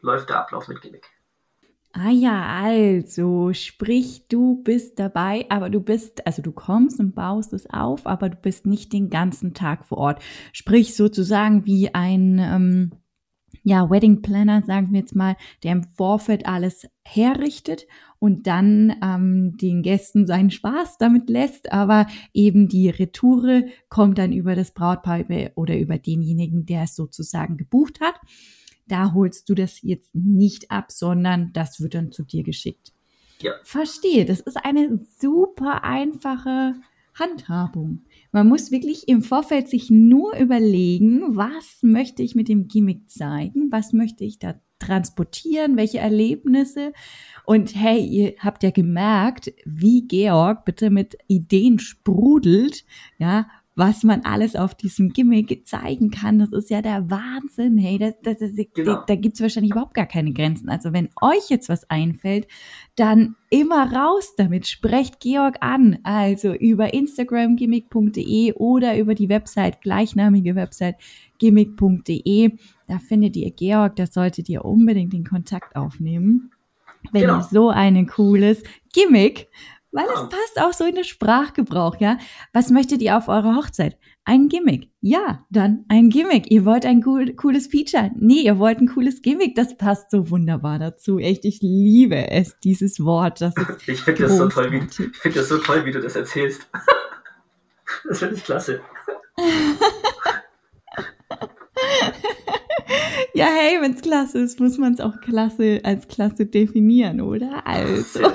[0.00, 1.10] läuft der Ablauf mit Gimmick.
[1.92, 7.54] Ah ja, also, sprich, du bist dabei, aber du bist, also du kommst und baust
[7.54, 10.22] es auf, aber du bist nicht den ganzen Tag vor Ort.
[10.52, 12.90] Sprich sozusagen wie ein ähm,
[13.62, 17.86] ja, Wedding Planner, sagen wir jetzt mal, der im Vorfeld alles herrichtet
[18.20, 24.32] und dann ähm, den Gästen seinen Spaß damit lässt, aber eben die Retoure kommt dann
[24.32, 25.24] über das Brautpaar
[25.56, 28.14] oder über denjenigen, der es sozusagen gebucht hat.
[28.88, 32.92] Da holst du das jetzt nicht ab, sondern das wird dann zu dir geschickt.
[33.42, 33.52] Ja.
[33.62, 36.74] Verstehe, das ist eine super einfache
[37.14, 38.04] Handhabung.
[38.32, 43.70] Man muss wirklich im Vorfeld sich nur überlegen, was möchte ich mit dem Gimmick zeigen,
[43.70, 46.92] was möchte ich da transportieren, welche Erlebnisse.
[47.44, 52.84] Und hey, ihr habt ja gemerkt, wie Georg bitte mit Ideen sprudelt,
[53.18, 56.38] ja, was man alles auf diesem Gimmick zeigen kann.
[56.38, 57.76] Das ist ja der Wahnsinn.
[57.76, 59.02] Hey, das, das, das, genau.
[59.06, 60.70] da gibt's wahrscheinlich überhaupt gar keine Grenzen.
[60.70, 62.48] Also wenn euch jetzt was einfällt,
[62.96, 64.66] dann immer raus damit.
[64.66, 65.98] Sprecht Georg an.
[66.04, 70.96] Also über Instagram gimmick.de oder über die Website, gleichnamige Website
[71.38, 72.52] gimmick.de.
[72.88, 73.96] Da findet ihr Georg.
[73.96, 76.50] Da solltet ihr unbedingt den Kontakt aufnehmen.
[77.12, 77.38] Wenn genau.
[77.38, 78.62] ihr so ein cooles
[78.94, 79.48] Gimmick
[79.96, 80.28] weil es ah.
[80.30, 82.18] passt auch so in den Sprachgebrauch, ja.
[82.52, 83.96] Was möchtet ihr auf eurer Hochzeit?
[84.26, 84.90] Ein Gimmick.
[85.00, 86.50] Ja, dann ein Gimmick.
[86.50, 88.10] Ihr wollt ein cool, cooles Feature.
[88.14, 89.54] Nee, ihr wollt ein cooles Gimmick.
[89.54, 91.18] Das passt so wunderbar dazu.
[91.18, 93.40] Echt, ich liebe es, dieses Wort.
[93.40, 93.54] Das
[93.86, 96.68] ich finde das so toll, wie, ich finde das so toll, wie du das erzählst.
[98.08, 98.80] das finde ich klasse.
[103.36, 107.66] Ja, hey, wenn es klasse ist, muss man es auch klasse als klasse definieren, oder?
[107.66, 108.20] Also.
[108.20, 108.34] Sehr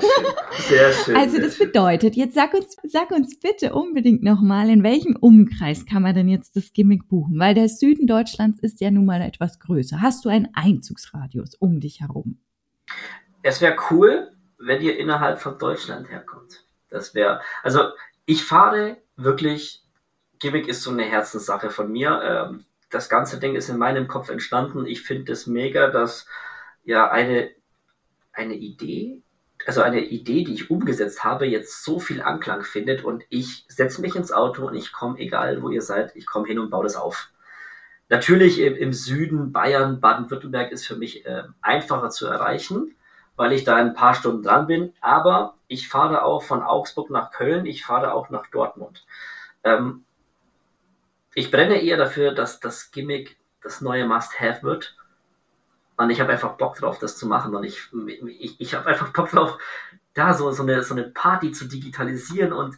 [0.68, 5.16] Sehr schön also das bedeutet, jetzt sag uns, sag uns bitte unbedingt nochmal, in welchem
[5.16, 7.36] Umkreis kann man denn jetzt das Gimmick buchen?
[7.40, 10.00] Weil der Süden Deutschlands ist ja nun mal etwas größer.
[10.00, 12.38] Hast du einen Einzugsradius um dich herum?
[13.42, 16.64] Es wäre cool, wenn ihr innerhalb von Deutschland herkommt.
[16.90, 17.88] Das wäre, also
[18.24, 19.82] ich fahre wirklich,
[20.38, 22.20] Gimmick ist so eine Herzenssache von mir.
[22.22, 24.86] Ähm, das ganze Ding ist in meinem Kopf entstanden.
[24.86, 26.26] Ich finde es mega, dass
[26.84, 27.50] ja eine,
[28.32, 29.22] eine Idee,
[29.66, 34.00] also eine Idee, die ich umgesetzt habe, jetzt so viel Anklang findet und ich setze
[34.00, 36.84] mich ins Auto und ich komme, egal wo ihr seid, ich komme hin und baue
[36.84, 37.30] das auf.
[38.08, 42.94] Natürlich im, im Süden, Bayern, Baden-Württemberg ist für mich äh, einfacher zu erreichen,
[43.36, 47.30] weil ich da ein paar Stunden dran bin, aber ich fahre auch von Augsburg nach
[47.30, 49.06] Köln, ich fahre auch nach Dortmund.
[49.64, 50.04] Ähm,
[51.34, 54.96] ich brenne eher dafür, dass das Gimmick das neue Must-Have wird.
[55.96, 57.54] Und ich habe einfach Bock drauf, das zu machen.
[57.54, 57.88] Und ich,
[58.40, 59.58] ich, ich habe einfach Bock drauf,
[60.14, 62.76] da so, so, eine, so eine Party zu digitalisieren und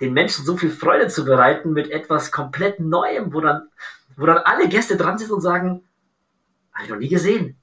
[0.00, 3.68] den Menschen so viel Freude zu bereiten mit etwas komplett Neuem, wo dann,
[4.16, 5.84] wo dann alle Gäste dran sitzen und sagen,
[6.72, 7.56] habe ich noch nie gesehen.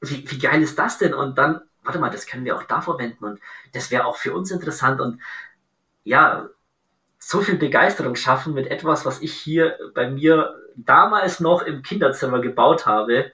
[0.00, 1.14] Wie, wie geil ist das denn?
[1.14, 3.40] Und dann, warte mal, das können wir auch da verwenden und
[3.72, 5.00] das wäre auch für uns interessant.
[5.00, 5.20] Und
[6.04, 6.48] ja,
[7.18, 12.40] so viel Begeisterung schaffen mit etwas, was ich hier bei mir damals noch im Kinderzimmer
[12.40, 13.32] gebaut habe.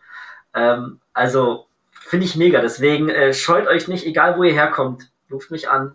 [0.54, 2.60] Ähm, also finde ich mega.
[2.60, 5.94] Deswegen äh, scheut euch nicht, egal wo ihr herkommt, ruft mich an.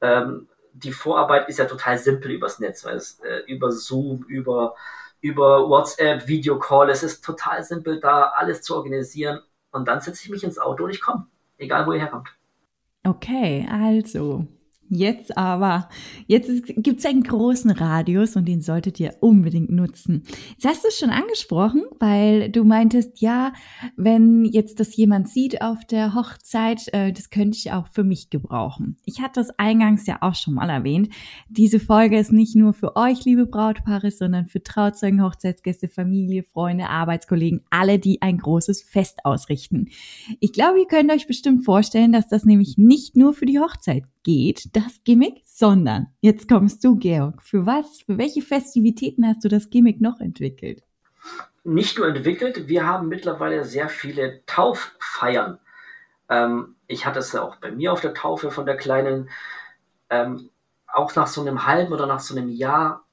[0.00, 4.74] Ähm, die Vorarbeit ist ja total simpel übers Netz, weil es äh, über Zoom, über,
[5.20, 9.40] über WhatsApp, Videocall, es ist total simpel da alles zu organisieren.
[9.70, 11.26] Und dann setze ich mich ins Auto und ich komme,
[11.58, 12.28] egal wo ihr herkommt.
[13.04, 14.46] Okay, also
[14.94, 15.88] Jetzt aber,
[16.26, 20.22] jetzt gibt es einen großen Radius und den solltet ihr unbedingt nutzen.
[20.50, 23.52] Jetzt hast du es schon angesprochen, weil du meintest, ja,
[23.96, 28.30] wenn jetzt das jemand sieht auf der Hochzeit, äh, das könnte ich auch für mich
[28.30, 28.96] gebrauchen.
[29.04, 31.08] Ich hatte das eingangs ja auch schon mal erwähnt.
[31.48, 36.88] Diese Folge ist nicht nur für euch, liebe Brautpaare, sondern für Trauzeugen, Hochzeitsgäste, Familie, Freunde,
[36.88, 39.88] Arbeitskollegen, alle, die ein großes Fest ausrichten.
[40.38, 44.04] Ich glaube, ihr könnt euch bestimmt vorstellen, dass das nämlich nicht nur für die Hochzeit
[44.24, 47.42] geht, das Gimmick, sondern jetzt kommst du, Georg.
[47.42, 50.82] Für was, für welche Festivitäten hast du das Gimmick noch entwickelt?
[51.62, 55.58] Nicht nur entwickelt, wir haben mittlerweile sehr viele Tauffeiern.
[56.28, 59.30] Ähm, ich hatte es ja auch bei mir auf der Taufe von der Kleinen.
[60.10, 60.50] Ähm,
[60.86, 63.04] auch nach so einem halben oder nach so einem Jahr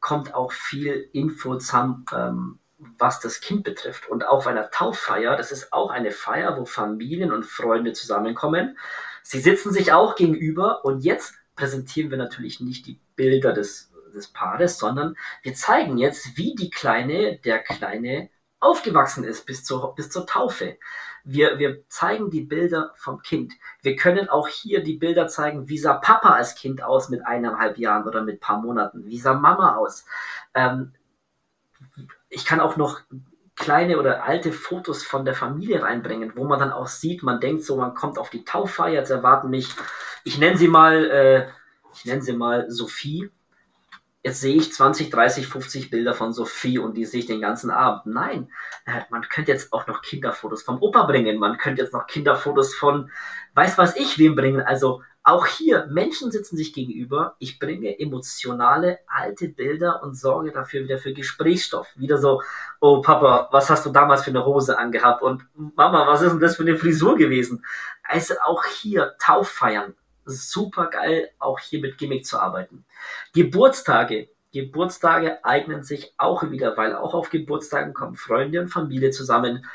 [0.00, 4.08] kommt auch viel Info zusammen, ähm, was das Kind betrifft.
[4.08, 8.78] Und auf einer Tauffeier, das ist auch eine Feier, wo Familien und Freunde zusammenkommen.
[9.22, 14.28] Sie sitzen sich auch gegenüber und jetzt präsentieren wir natürlich nicht die Bilder des, des
[14.28, 20.10] Paares, sondern wir zeigen jetzt, wie die Kleine, der Kleine aufgewachsen ist bis zur, bis
[20.10, 20.78] zur Taufe.
[21.24, 23.52] Wir, wir zeigen die Bilder vom Kind.
[23.82, 27.78] Wir können auch hier die Bilder zeigen, wie sah Papa als Kind aus mit eineinhalb
[27.78, 30.04] Jahren oder mit paar Monaten, wie sah Mama aus.
[30.54, 30.92] Ähm,
[32.28, 33.00] ich kann auch noch
[33.56, 37.64] kleine oder alte Fotos von der Familie reinbringen, wo man dann auch sieht, man denkt
[37.64, 39.74] so, man kommt auf die Tauffeier, jetzt erwarten mich,
[40.24, 41.48] ich nenne sie mal, äh,
[41.94, 43.30] ich nenne sie mal Sophie.
[44.22, 47.70] Jetzt sehe ich 20, 30, 50 Bilder von Sophie und die sehe ich den ganzen
[47.70, 48.12] Abend.
[48.12, 48.50] Nein,
[48.84, 52.74] äh, man könnte jetzt auch noch Kinderfotos vom Opa bringen, man könnte jetzt noch Kinderfotos
[52.74, 53.10] von
[53.54, 54.60] weiß was ich wem bringen.
[54.60, 57.34] Also auch hier, Menschen sitzen sich gegenüber.
[57.40, 61.88] Ich bringe emotionale, alte Bilder und sorge dafür wieder für Gesprächsstoff.
[61.96, 62.42] Wieder so,
[62.78, 65.22] oh Papa, was hast du damals für eine Hose angehabt?
[65.22, 65.42] Und
[65.74, 67.64] Mama, was ist denn das für eine Frisur gewesen?
[68.04, 69.96] Also auch hier Tauffeiern.
[70.26, 72.84] Super geil, auch hier mit Gimmick zu arbeiten.
[73.34, 74.28] Geburtstage.
[74.52, 79.66] Geburtstage eignen sich auch wieder, weil auch auf Geburtstagen kommen Freunde und Familie zusammen.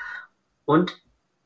[0.64, 1.02] Und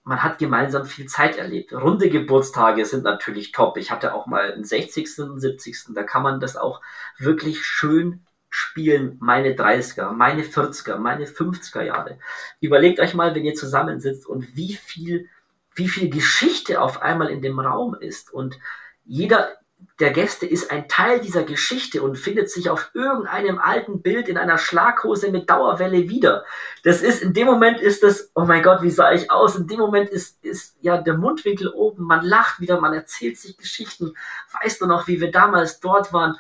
[0.06, 1.74] man hat gemeinsam viel Zeit erlebt.
[1.74, 3.76] Runde Geburtstage sind natürlich top.
[3.78, 6.82] Ich hatte auch mal einen 60., einen 70., da kann man das auch
[7.18, 12.20] wirklich schön spielen meine 30er, meine 40er, meine 50er Jahre.
[12.62, 15.28] Überlegt euch mal, wenn ihr zusammensitzt und wie viel,
[15.74, 18.60] wie viel Geschichte auf einmal in dem Raum ist und
[19.04, 19.58] jeder
[20.00, 24.38] der Gäste ist ein Teil dieser Geschichte und findet sich auf irgendeinem alten Bild in
[24.38, 26.43] einer Schlaghose mit Dauerwelle wieder.
[26.84, 29.56] Das ist, in dem Moment ist das, oh mein Gott, wie sah ich aus?
[29.56, 33.58] In dem Moment ist, ist ja der Mundwinkel oben, man lacht wieder, man erzählt sich
[33.58, 34.13] Geschichten.
[34.62, 36.36] Weißt du noch, wie wir damals dort waren?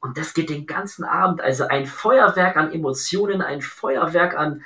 [0.00, 1.40] Und das geht den ganzen Abend.
[1.40, 4.64] Also ein Feuerwerk an Emotionen, ein Feuerwerk an,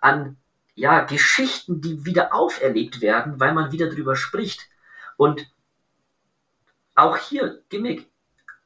[0.00, 0.36] an
[0.74, 4.68] ja, Geschichten, die wieder auferlebt werden, weil man wieder drüber spricht.
[5.16, 5.50] Und
[6.98, 8.10] auch hier, Gimmick,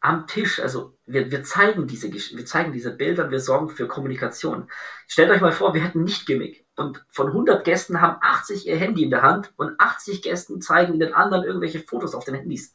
[0.00, 4.68] am Tisch, also wir, wir zeigen diese wir zeigen diese Bilder, wir sorgen für Kommunikation.
[5.06, 8.76] Stellt euch mal vor, wir hätten nicht Gimmick und von 100 Gästen haben 80 ihr
[8.76, 12.74] Handy in der Hand und 80 Gästen zeigen den anderen irgendwelche Fotos auf den Handys.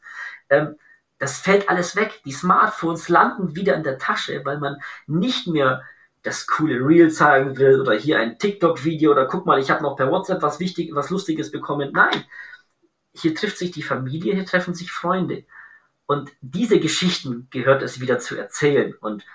[0.50, 0.78] Ähm,
[1.20, 2.22] das fällt alles weg.
[2.26, 5.84] Die Smartphones landen wieder in der Tasche, weil man nicht mehr
[6.22, 9.96] das coole Reel zeigen will oder hier ein TikTok-Video oder guck mal, ich habe noch
[9.96, 11.91] per WhatsApp was wichtig, was Lustiges bekommen.
[11.93, 12.24] Nein,
[13.20, 15.46] hier trifft sich die Familie, hier treffen sich Freunde.
[16.06, 18.94] Und diese Geschichten gehört es wieder zu erzählen.
[19.02, 19.26] Und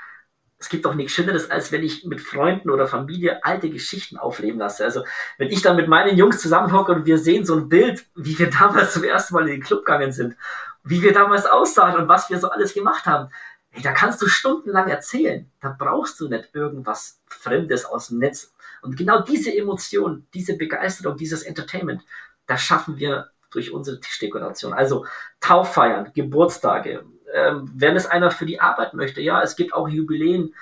[0.58, 4.60] es gibt doch nichts Schöneres, als wenn ich mit Freunden oder Familie alte Geschichten aufleben
[4.60, 4.84] lasse.
[4.84, 5.04] Also
[5.36, 8.48] wenn ich dann mit meinen Jungs zusammenhocke und wir sehen so ein Bild, wie wir
[8.58, 10.36] damals zum ersten Mal in den Club gegangen sind
[10.84, 13.30] wie wir damals aussahen und was wir so alles gemacht haben.
[13.70, 15.50] Hey, da kannst du stundenlang erzählen.
[15.60, 18.52] Da brauchst du nicht irgendwas Fremdes aus dem Netz.
[18.82, 22.02] Und genau diese Emotion, diese Begeisterung, dieses Entertainment,
[22.46, 24.72] das schaffen wir durch unsere Tischdekoration.
[24.72, 25.06] Also
[25.40, 27.04] Tauffeiern, Geburtstage.
[27.32, 30.54] Ähm, wenn es einer für die Arbeit möchte, ja, es gibt auch Jubiläen,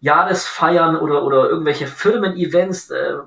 [0.00, 2.90] Jahresfeiern oder, oder irgendwelche Firmen-Events.
[2.90, 3.18] Äh,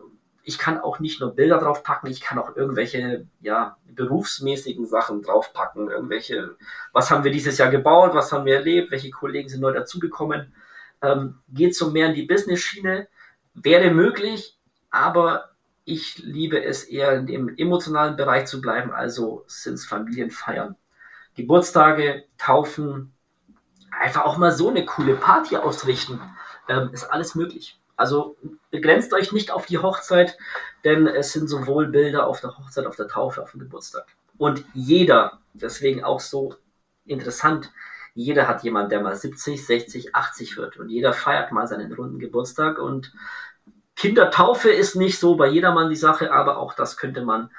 [0.43, 5.89] ich kann auch nicht nur Bilder draufpacken, ich kann auch irgendwelche, ja, berufsmäßigen Sachen draufpacken.
[5.89, 6.55] Irgendwelche,
[6.91, 10.53] was haben wir dieses Jahr gebaut, was haben wir erlebt, welche Kollegen sind neu dazugekommen.
[11.01, 13.07] Ähm, geht so mehr in die Business-Schiene.
[13.53, 14.57] Wäre möglich,
[14.89, 15.54] aber
[15.85, 20.75] ich liebe es eher in dem emotionalen Bereich zu bleiben, also sind es Familienfeiern.
[21.35, 23.13] Geburtstage, Taufen,
[23.91, 26.19] einfach auch mal so eine coole Party ausrichten,
[26.67, 27.79] ähm, ist alles möglich.
[27.95, 28.35] Also
[28.71, 30.37] begrenzt euch nicht auf die Hochzeit,
[30.83, 34.07] denn es sind sowohl Bilder auf der Hochzeit, auf der Taufe, auf dem Geburtstag.
[34.37, 36.55] Und jeder, deswegen auch so
[37.05, 37.71] interessant,
[38.15, 40.77] jeder hat jemand, der mal 70, 60, 80 wird.
[40.77, 42.79] Und jeder feiert mal seinen runden Geburtstag.
[42.79, 43.13] Und
[43.95, 47.49] Kindertaufe ist nicht so bei jedermann die Sache, aber auch das könnte man,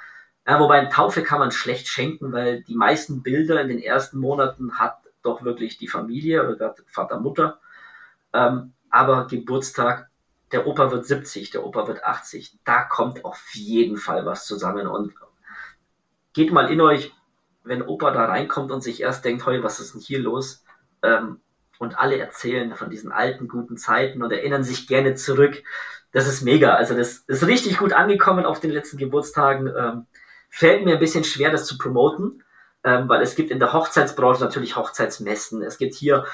[0.46, 4.78] ja, wobei Taufe kann man schlecht schenken, weil die meisten Bilder in den ersten Monaten
[4.78, 7.58] hat doch wirklich die Familie oder Vater, Mutter.
[8.32, 10.08] Ähm, aber Geburtstag
[10.52, 12.58] der Opa wird 70, der Opa wird 80.
[12.64, 14.86] Da kommt auf jeden Fall was zusammen.
[14.86, 15.14] Und
[16.32, 17.12] geht mal in euch,
[17.64, 20.64] wenn Opa da reinkommt und sich erst denkt, hey, was ist denn hier los?
[21.02, 21.40] Ähm,
[21.78, 25.62] und alle erzählen von diesen alten, guten Zeiten und erinnern sich gerne zurück.
[26.16, 26.72] Das ist mega.
[26.76, 29.70] Also das ist richtig gut angekommen auf den letzten Geburtstagen.
[29.76, 30.06] Ähm,
[30.48, 32.42] fällt mir ein bisschen schwer, das zu promoten,
[32.84, 35.62] ähm, weil es gibt in der Hochzeitsbranche natürlich Hochzeitsmessen.
[35.62, 36.24] Es gibt hier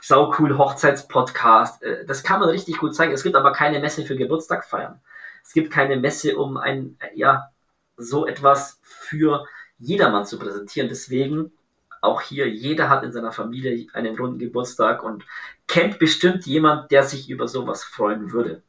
[0.00, 1.84] sau cool Hochzeitspodcast.
[1.84, 3.12] Äh, das kann man richtig gut zeigen.
[3.12, 5.00] Es gibt aber keine Messe für Geburtstag feiern.
[5.44, 7.52] Es gibt keine Messe, um ein, ja,
[7.96, 9.46] so etwas für
[9.78, 10.88] jedermann zu präsentieren.
[10.88, 11.52] Deswegen
[12.00, 15.24] auch hier, jeder hat in seiner Familie einen runden Geburtstag und
[15.68, 18.64] kennt bestimmt jemand, der sich über sowas freuen würde.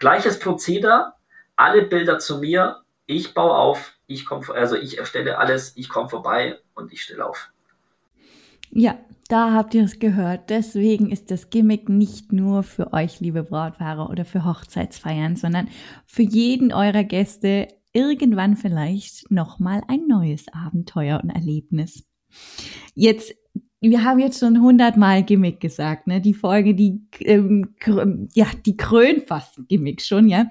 [0.00, 1.12] Gleiches Prozedere,
[1.54, 6.08] alle Bilder zu mir, ich baue auf, ich komme, also ich erstelle alles, ich komme
[6.08, 7.52] vorbei und ich stelle auf.
[8.72, 10.50] Ja, da habt ihr es gehört.
[10.50, 15.68] Deswegen ist das Gimmick nicht nur für euch, liebe Brautpaare, oder für Hochzeitsfeiern, sondern
[16.06, 22.04] für jeden eurer Gäste irgendwann vielleicht nochmal ein neues Abenteuer und Erlebnis.
[22.94, 23.34] Jetzt
[23.80, 26.20] wir haben jetzt schon hundertmal Gimmick gesagt, ne?
[26.20, 27.74] Die Folge, die ähm,
[28.34, 30.46] ja, die krönt fast Gimmick schon, ja.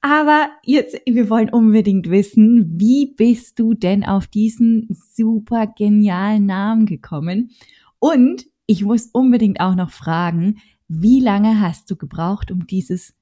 [0.00, 6.86] Aber jetzt, wir wollen unbedingt wissen, wie bist du denn auf diesen super genialen Namen
[6.86, 7.50] gekommen?
[7.98, 13.14] Und ich muss unbedingt auch noch fragen, wie lange hast du gebraucht, um dieses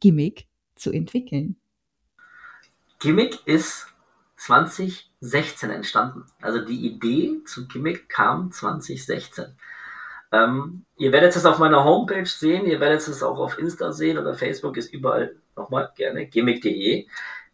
[0.00, 1.56] Gimmick zu entwickeln?
[2.98, 3.86] Gimmick ist
[5.24, 6.24] 2016 entstanden.
[6.40, 9.56] Also die Idee zu Gimmick kam 2016.
[10.32, 14.18] Ähm, ihr werdet es auf meiner Homepage sehen, ihr werdet es auch auf Insta sehen
[14.18, 17.06] oder Facebook ist überall nochmal gerne gimmick.de.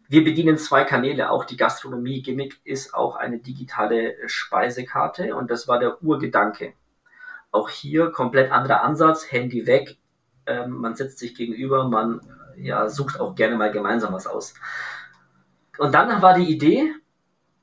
[0.09, 2.21] Wir bedienen zwei Kanäle, auch die Gastronomie.
[2.21, 6.73] Gimmick ist auch eine digitale Speisekarte und das war der Urgedanke.
[7.51, 9.97] Auch hier komplett anderer Ansatz, Handy weg,
[10.45, 12.21] ähm, man setzt sich gegenüber, man
[12.57, 14.53] ja, sucht auch gerne mal gemeinsam was aus.
[15.77, 16.93] Und dann war die Idee,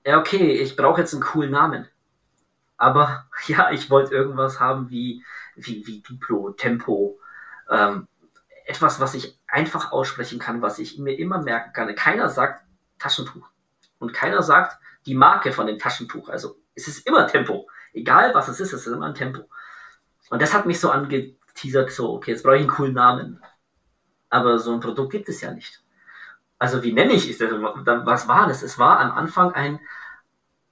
[0.09, 1.87] ja, okay, ich brauche jetzt einen coolen Namen.
[2.79, 5.23] Aber ja, ich wollte irgendwas haben wie,
[5.55, 7.19] wie, wie Duplo, Tempo,
[7.71, 8.09] Ähm,
[8.65, 11.95] etwas, was ich einfach aussprechen kann, was ich mir immer merken kann.
[11.95, 12.65] Keiner sagt
[12.99, 13.47] Taschentuch.
[13.99, 16.31] Und keiner sagt die Marke von dem Taschentuch.
[16.31, 17.69] Also es ist immer Tempo.
[17.93, 19.49] Egal was es ist, es ist immer ein Tempo.
[20.31, 23.43] Und das hat mich so angeteasert, so, okay, jetzt brauche ich einen coolen Namen.
[24.31, 25.83] Aber so ein Produkt gibt es ja nicht.
[26.59, 27.41] Also wie nenne ich es?
[27.41, 28.63] Was war das?
[28.63, 29.81] Es war am Anfang ein,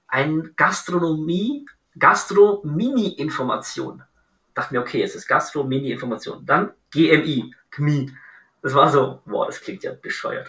[0.08, 1.66] ein Gastronomie,
[1.98, 4.02] Gastro-Mini-Information.
[4.54, 6.46] Dachte mir, okay, es ist Gastro-Mini-Information.
[6.46, 8.12] Dann GMI, GMI.
[8.62, 10.48] Das war so, boah, das klingt ja bescheuert.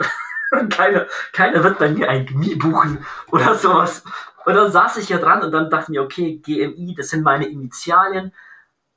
[0.69, 4.03] keiner, keiner wird bei mir ein GMI buchen oder sowas.
[4.45, 7.47] Und dann saß ich ja dran und dann dachte mir, okay, GMI, das sind meine
[7.47, 8.33] Initialien.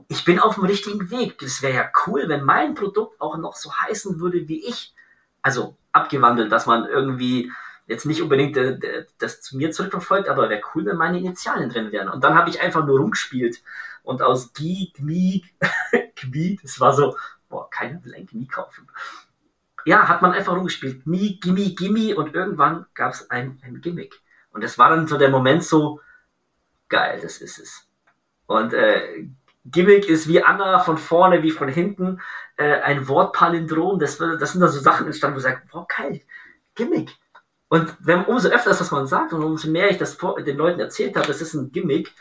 [0.09, 1.39] Ich bin auf dem richtigen Weg.
[1.39, 4.95] Das wäre ja cool, wenn mein Produkt auch noch so heißen würde wie ich.
[5.43, 7.51] Also abgewandelt, dass man irgendwie
[7.91, 11.91] jetzt nicht unbedingt äh, das zu mir zurückverfolgt, aber wäre cool, wenn meine Initialien drin
[11.91, 12.09] wären.
[12.09, 13.63] Und dann habe ich einfach nur rumgespielt
[14.05, 15.45] und aus Gi, Gmi,
[16.15, 17.17] Gmi, das war so,
[17.49, 18.89] boah, keiner will ein Gmi kaufen.
[19.85, 21.05] Ja, hat man einfach rumgespielt.
[21.05, 24.21] Gmi, Gimmi, Gimmi und irgendwann gab es ein, ein Gimmick.
[24.53, 26.01] Und das war dann so der Moment so,
[26.89, 27.89] geil, das ist es.
[28.47, 29.27] Und äh,
[29.65, 32.21] Gimmick ist wie Anna von vorne wie von hinten
[32.57, 33.99] äh, ein Wortpalindrom.
[33.99, 36.21] Das, das sind da so Sachen entstanden, wo ich sage, boah, geil,
[36.75, 37.17] Gimmick.
[37.71, 40.81] Und wenn umso öfter das man sagt und umso mehr ich das vor, den Leuten
[40.81, 42.13] erzählt habe, das ist ein Gimmick,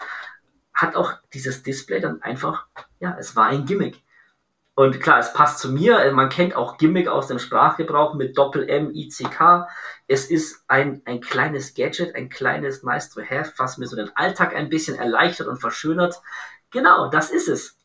[0.76, 2.68] hat auch dieses Display dann einfach,
[3.00, 4.04] ja, es war ein Gimmick.
[4.76, 6.10] Und klar, es passt zu mir.
[6.14, 9.66] Man kennt auch Gimmick aus dem Sprachgebrauch mit Doppel-M, ICK.
[10.08, 14.16] Es ist ein, ein kleines Gadget, ein kleines Nice to Have, was mir so den
[14.16, 16.22] Alltag ein bisschen erleichtert und verschönert.
[16.70, 17.76] Genau, das ist es.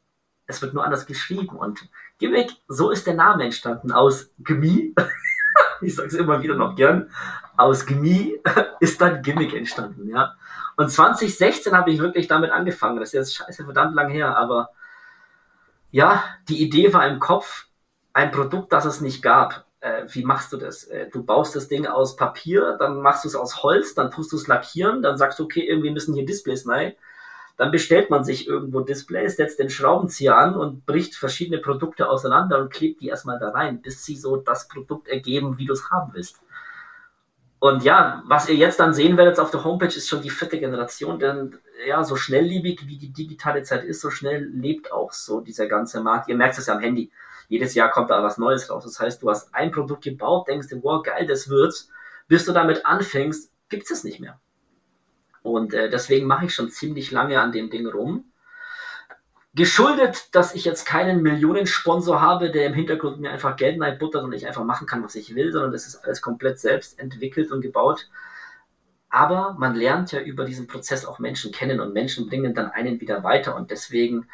[0.46, 1.56] Es wird nur anders geschrieben.
[1.56, 1.88] Und
[2.18, 4.94] Gimmick, so ist der Name entstanden aus Gmi.
[5.80, 7.10] ich sage es immer wieder noch gern.
[7.56, 8.40] Aus Gmi
[8.80, 10.34] ist dann Gimmick entstanden, ja.
[10.76, 12.98] Und 2016 habe ich wirklich damit angefangen.
[12.98, 14.70] Das ist jetzt scheiße verdammt lang her, aber
[15.90, 17.66] ja, die Idee war im Kopf,
[18.12, 19.66] ein Produkt, das es nicht gab.
[19.80, 20.84] Äh, wie machst du das?
[20.84, 24.32] Äh, du baust das Ding aus Papier, dann machst du es aus Holz, dann tust
[24.32, 26.94] du es lackieren, dann sagst du, okay, irgendwie müssen hier Displays rein.
[27.56, 32.58] Dann bestellt man sich irgendwo Displays, setzt den Schraubenzieher an und bricht verschiedene Produkte auseinander
[32.58, 35.90] und klebt die erstmal da rein, bis sie so das Produkt ergeben, wie du es
[35.90, 36.40] haben willst.
[37.64, 40.60] Und ja, was ihr jetzt dann sehen werdet auf der Homepage, ist schon die vierte
[40.60, 45.40] Generation, denn ja, so schnelllebig wie die digitale Zeit ist, so schnell lebt auch so
[45.40, 46.28] dieser ganze Markt.
[46.28, 47.10] Ihr merkt es ja am Handy.
[47.48, 48.84] Jedes Jahr kommt da was Neues raus.
[48.84, 51.88] Das heißt, du hast ein Produkt gebaut, denkst dir, wow, geil, das wird's.
[52.28, 54.38] Bis du damit anfängst, gibt's es nicht mehr.
[55.42, 58.26] Und äh, deswegen mache ich schon ziemlich lange an dem Ding rum
[59.54, 64.32] geschuldet, dass ich jetzt keinen Millionensponsor habe, der im Hintergrund mir einfach Geld buttert und
[64.32, 67.60] ich einfach machen kann, was ich will, sondern das ist alles komplett selbst entwickelt und
[67.60, 68.08] gebaut.
[69.08, 73.00] Aber man lernt ja über diesen Prozess auch Menschen kennen und Menschen bringen dann einen
[73.00, 74.28] wieder weiter und deswegen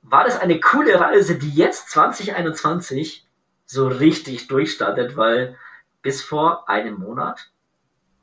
[0.00, 3.26] war das eine coole Reise, die jetzt 2021
[3.66, 5.58] so richtig durchstartet, weil
[6.00, 7.50] bis vor einem Monat,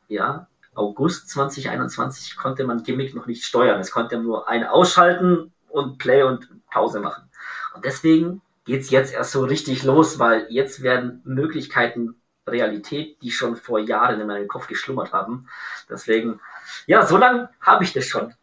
[0.08, 3.80] ja, August 2021 konnte man Gimmick noch nicht steuern.
[3.80, 7.30] Es konnte nur ein ausschalten und Play und Pause machen.
[7.74, 12.16] Und deswegen geht's jetzt erst so richtig los, weil jetzt werden Möglichkeiten
[12.48, 15.48] Realität, die schon vor Jahren in meinem Kopf geschlummert haben.
[15.90, 16.40] Deswegen,
[16.86, 18.34] ja, so lange habe ich das schon.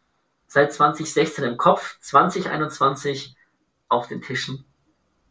[0.46, 3.36] Seit 2016 im Kopf, 2021
[3.88, 4.64] auf den Tischen.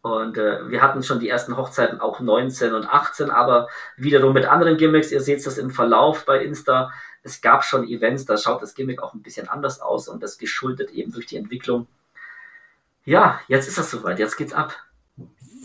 [0.02, 3.68] Und äh, wir hatten schon die ersten Hochzeiten auch 19 und 18, aber
[3.98, 5.12] wiederum mit anderen Gimmicks.
[5.12, 6.91] Ihr seht das im Verlauf bei Insta
[7.24, 10.38] es gab schon Events, da schaut das Gimmick auch ein bisschen anders aus und das
[10.38, 11.88] geschuldet eben durch die Entwicklung.
[13.05, 14.76] Ja, jetzt ist das soweit, jetzt geht's ab.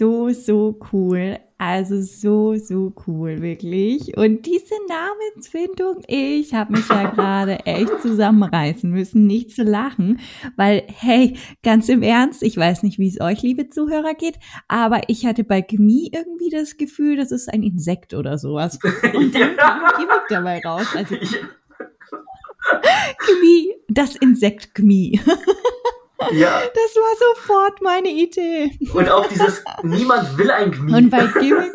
[0.02, 1.38] So, so cool.
[1.58, 4.16] Also so, so cool, wirklich.
[4.16, 10.18] Und diese Namensfindung, ich habe mich ja gerade echt zusammenreißen müssen, nicht zu lachen,
[10.56, 15.02] weil, hey, ganz im Ernst, ich weiß nicht, wie es euch, liebe Zuhörer, geht, aber
[15.06, 18.80] ich hatte bei Gmi irgendwie das Gefühl, das ist ein Insekt oder sowas.
[19.14, 20.88] Und dann kam ein Gimmick dabei raus.
[20.96, 21.14] Also,
[22.74, 25.20] Gmi, das Insekt Gmi.
[26.32, 26.62] Ja.
[26.74, 28.78] Das war sofort meine Idee.
[28.94, 30.94] Und auch dieses, niemand will ein Knie.
[30.94, 31.72] Und bei Gimmick.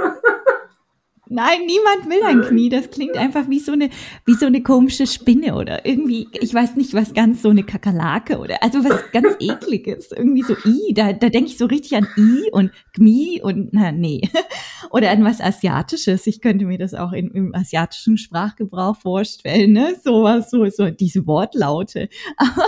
[1.30, 2.70] Nein, niemand will ein Knie.
[2.70, 3.90] Das klingt einfach wie so eine,
[4.26, 8.38] wie so eine komische Spinne oder irgendwie, ich weiß nicht, was ganz so eine Kakerlake
[8.38, 10.12] oder, also was ganz ekliges.
[10.12, 10.94] Irgendwie so I.
[10.94, 14.22] Da, da denke ich so richtig an I und Gmi und, na, nee.
[14.90, 16.28] Oder an was Asiatisches.
[16.28, 19.96] Ich könnte mir das auch in, im asiatischen Sprachgebrauch vorstellen, ne?
[20.02, 22.08] Sowas, so, so, diese Wortlaute.
[22.38, 22.64] Aber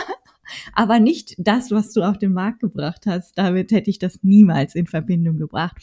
[0.73, 3.37] aber nicht das, was du auf den Markt gebracht hast.
[3.37, 5.77] Damit hätte ich das niemals in Verbindung gebracht.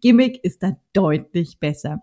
[0.00, 2.02] Gimmick ist da deutlich besser.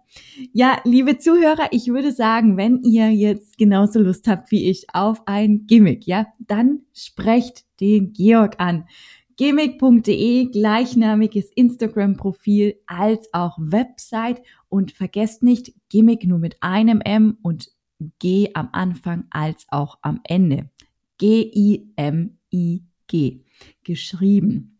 [0.53, 5.21] Ja, liebe Zuhörer, ich würde sagen, wenn ihr jetzt genauso Lust habt wie ich auf
[5.27, 8.85] ein Gimmick, ja, dann sprecht den Georg an.
[9.37, 17.71] gimmick.de, gleichnamiges Instagram-Profil als auch Website und vergesst nicht, Gimmick nur mit einem M und
[18.19, 20.69] G am Anfang als auch am Ende.
[21.21, 22.81] G-I-M-I-G
[23.83, 24.79] geschrieben.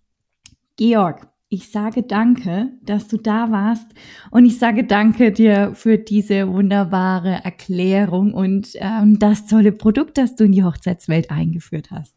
[0.76, 3.88] Georg, ich sage danke, dass du da warst
[4.32, 10.36] und ich sage danke dir für diese wunderbare Erklärung und ähm, das tolle Produkt, das
[10.36, 12.16] du in die Hochzeitswelt eingeführt hast.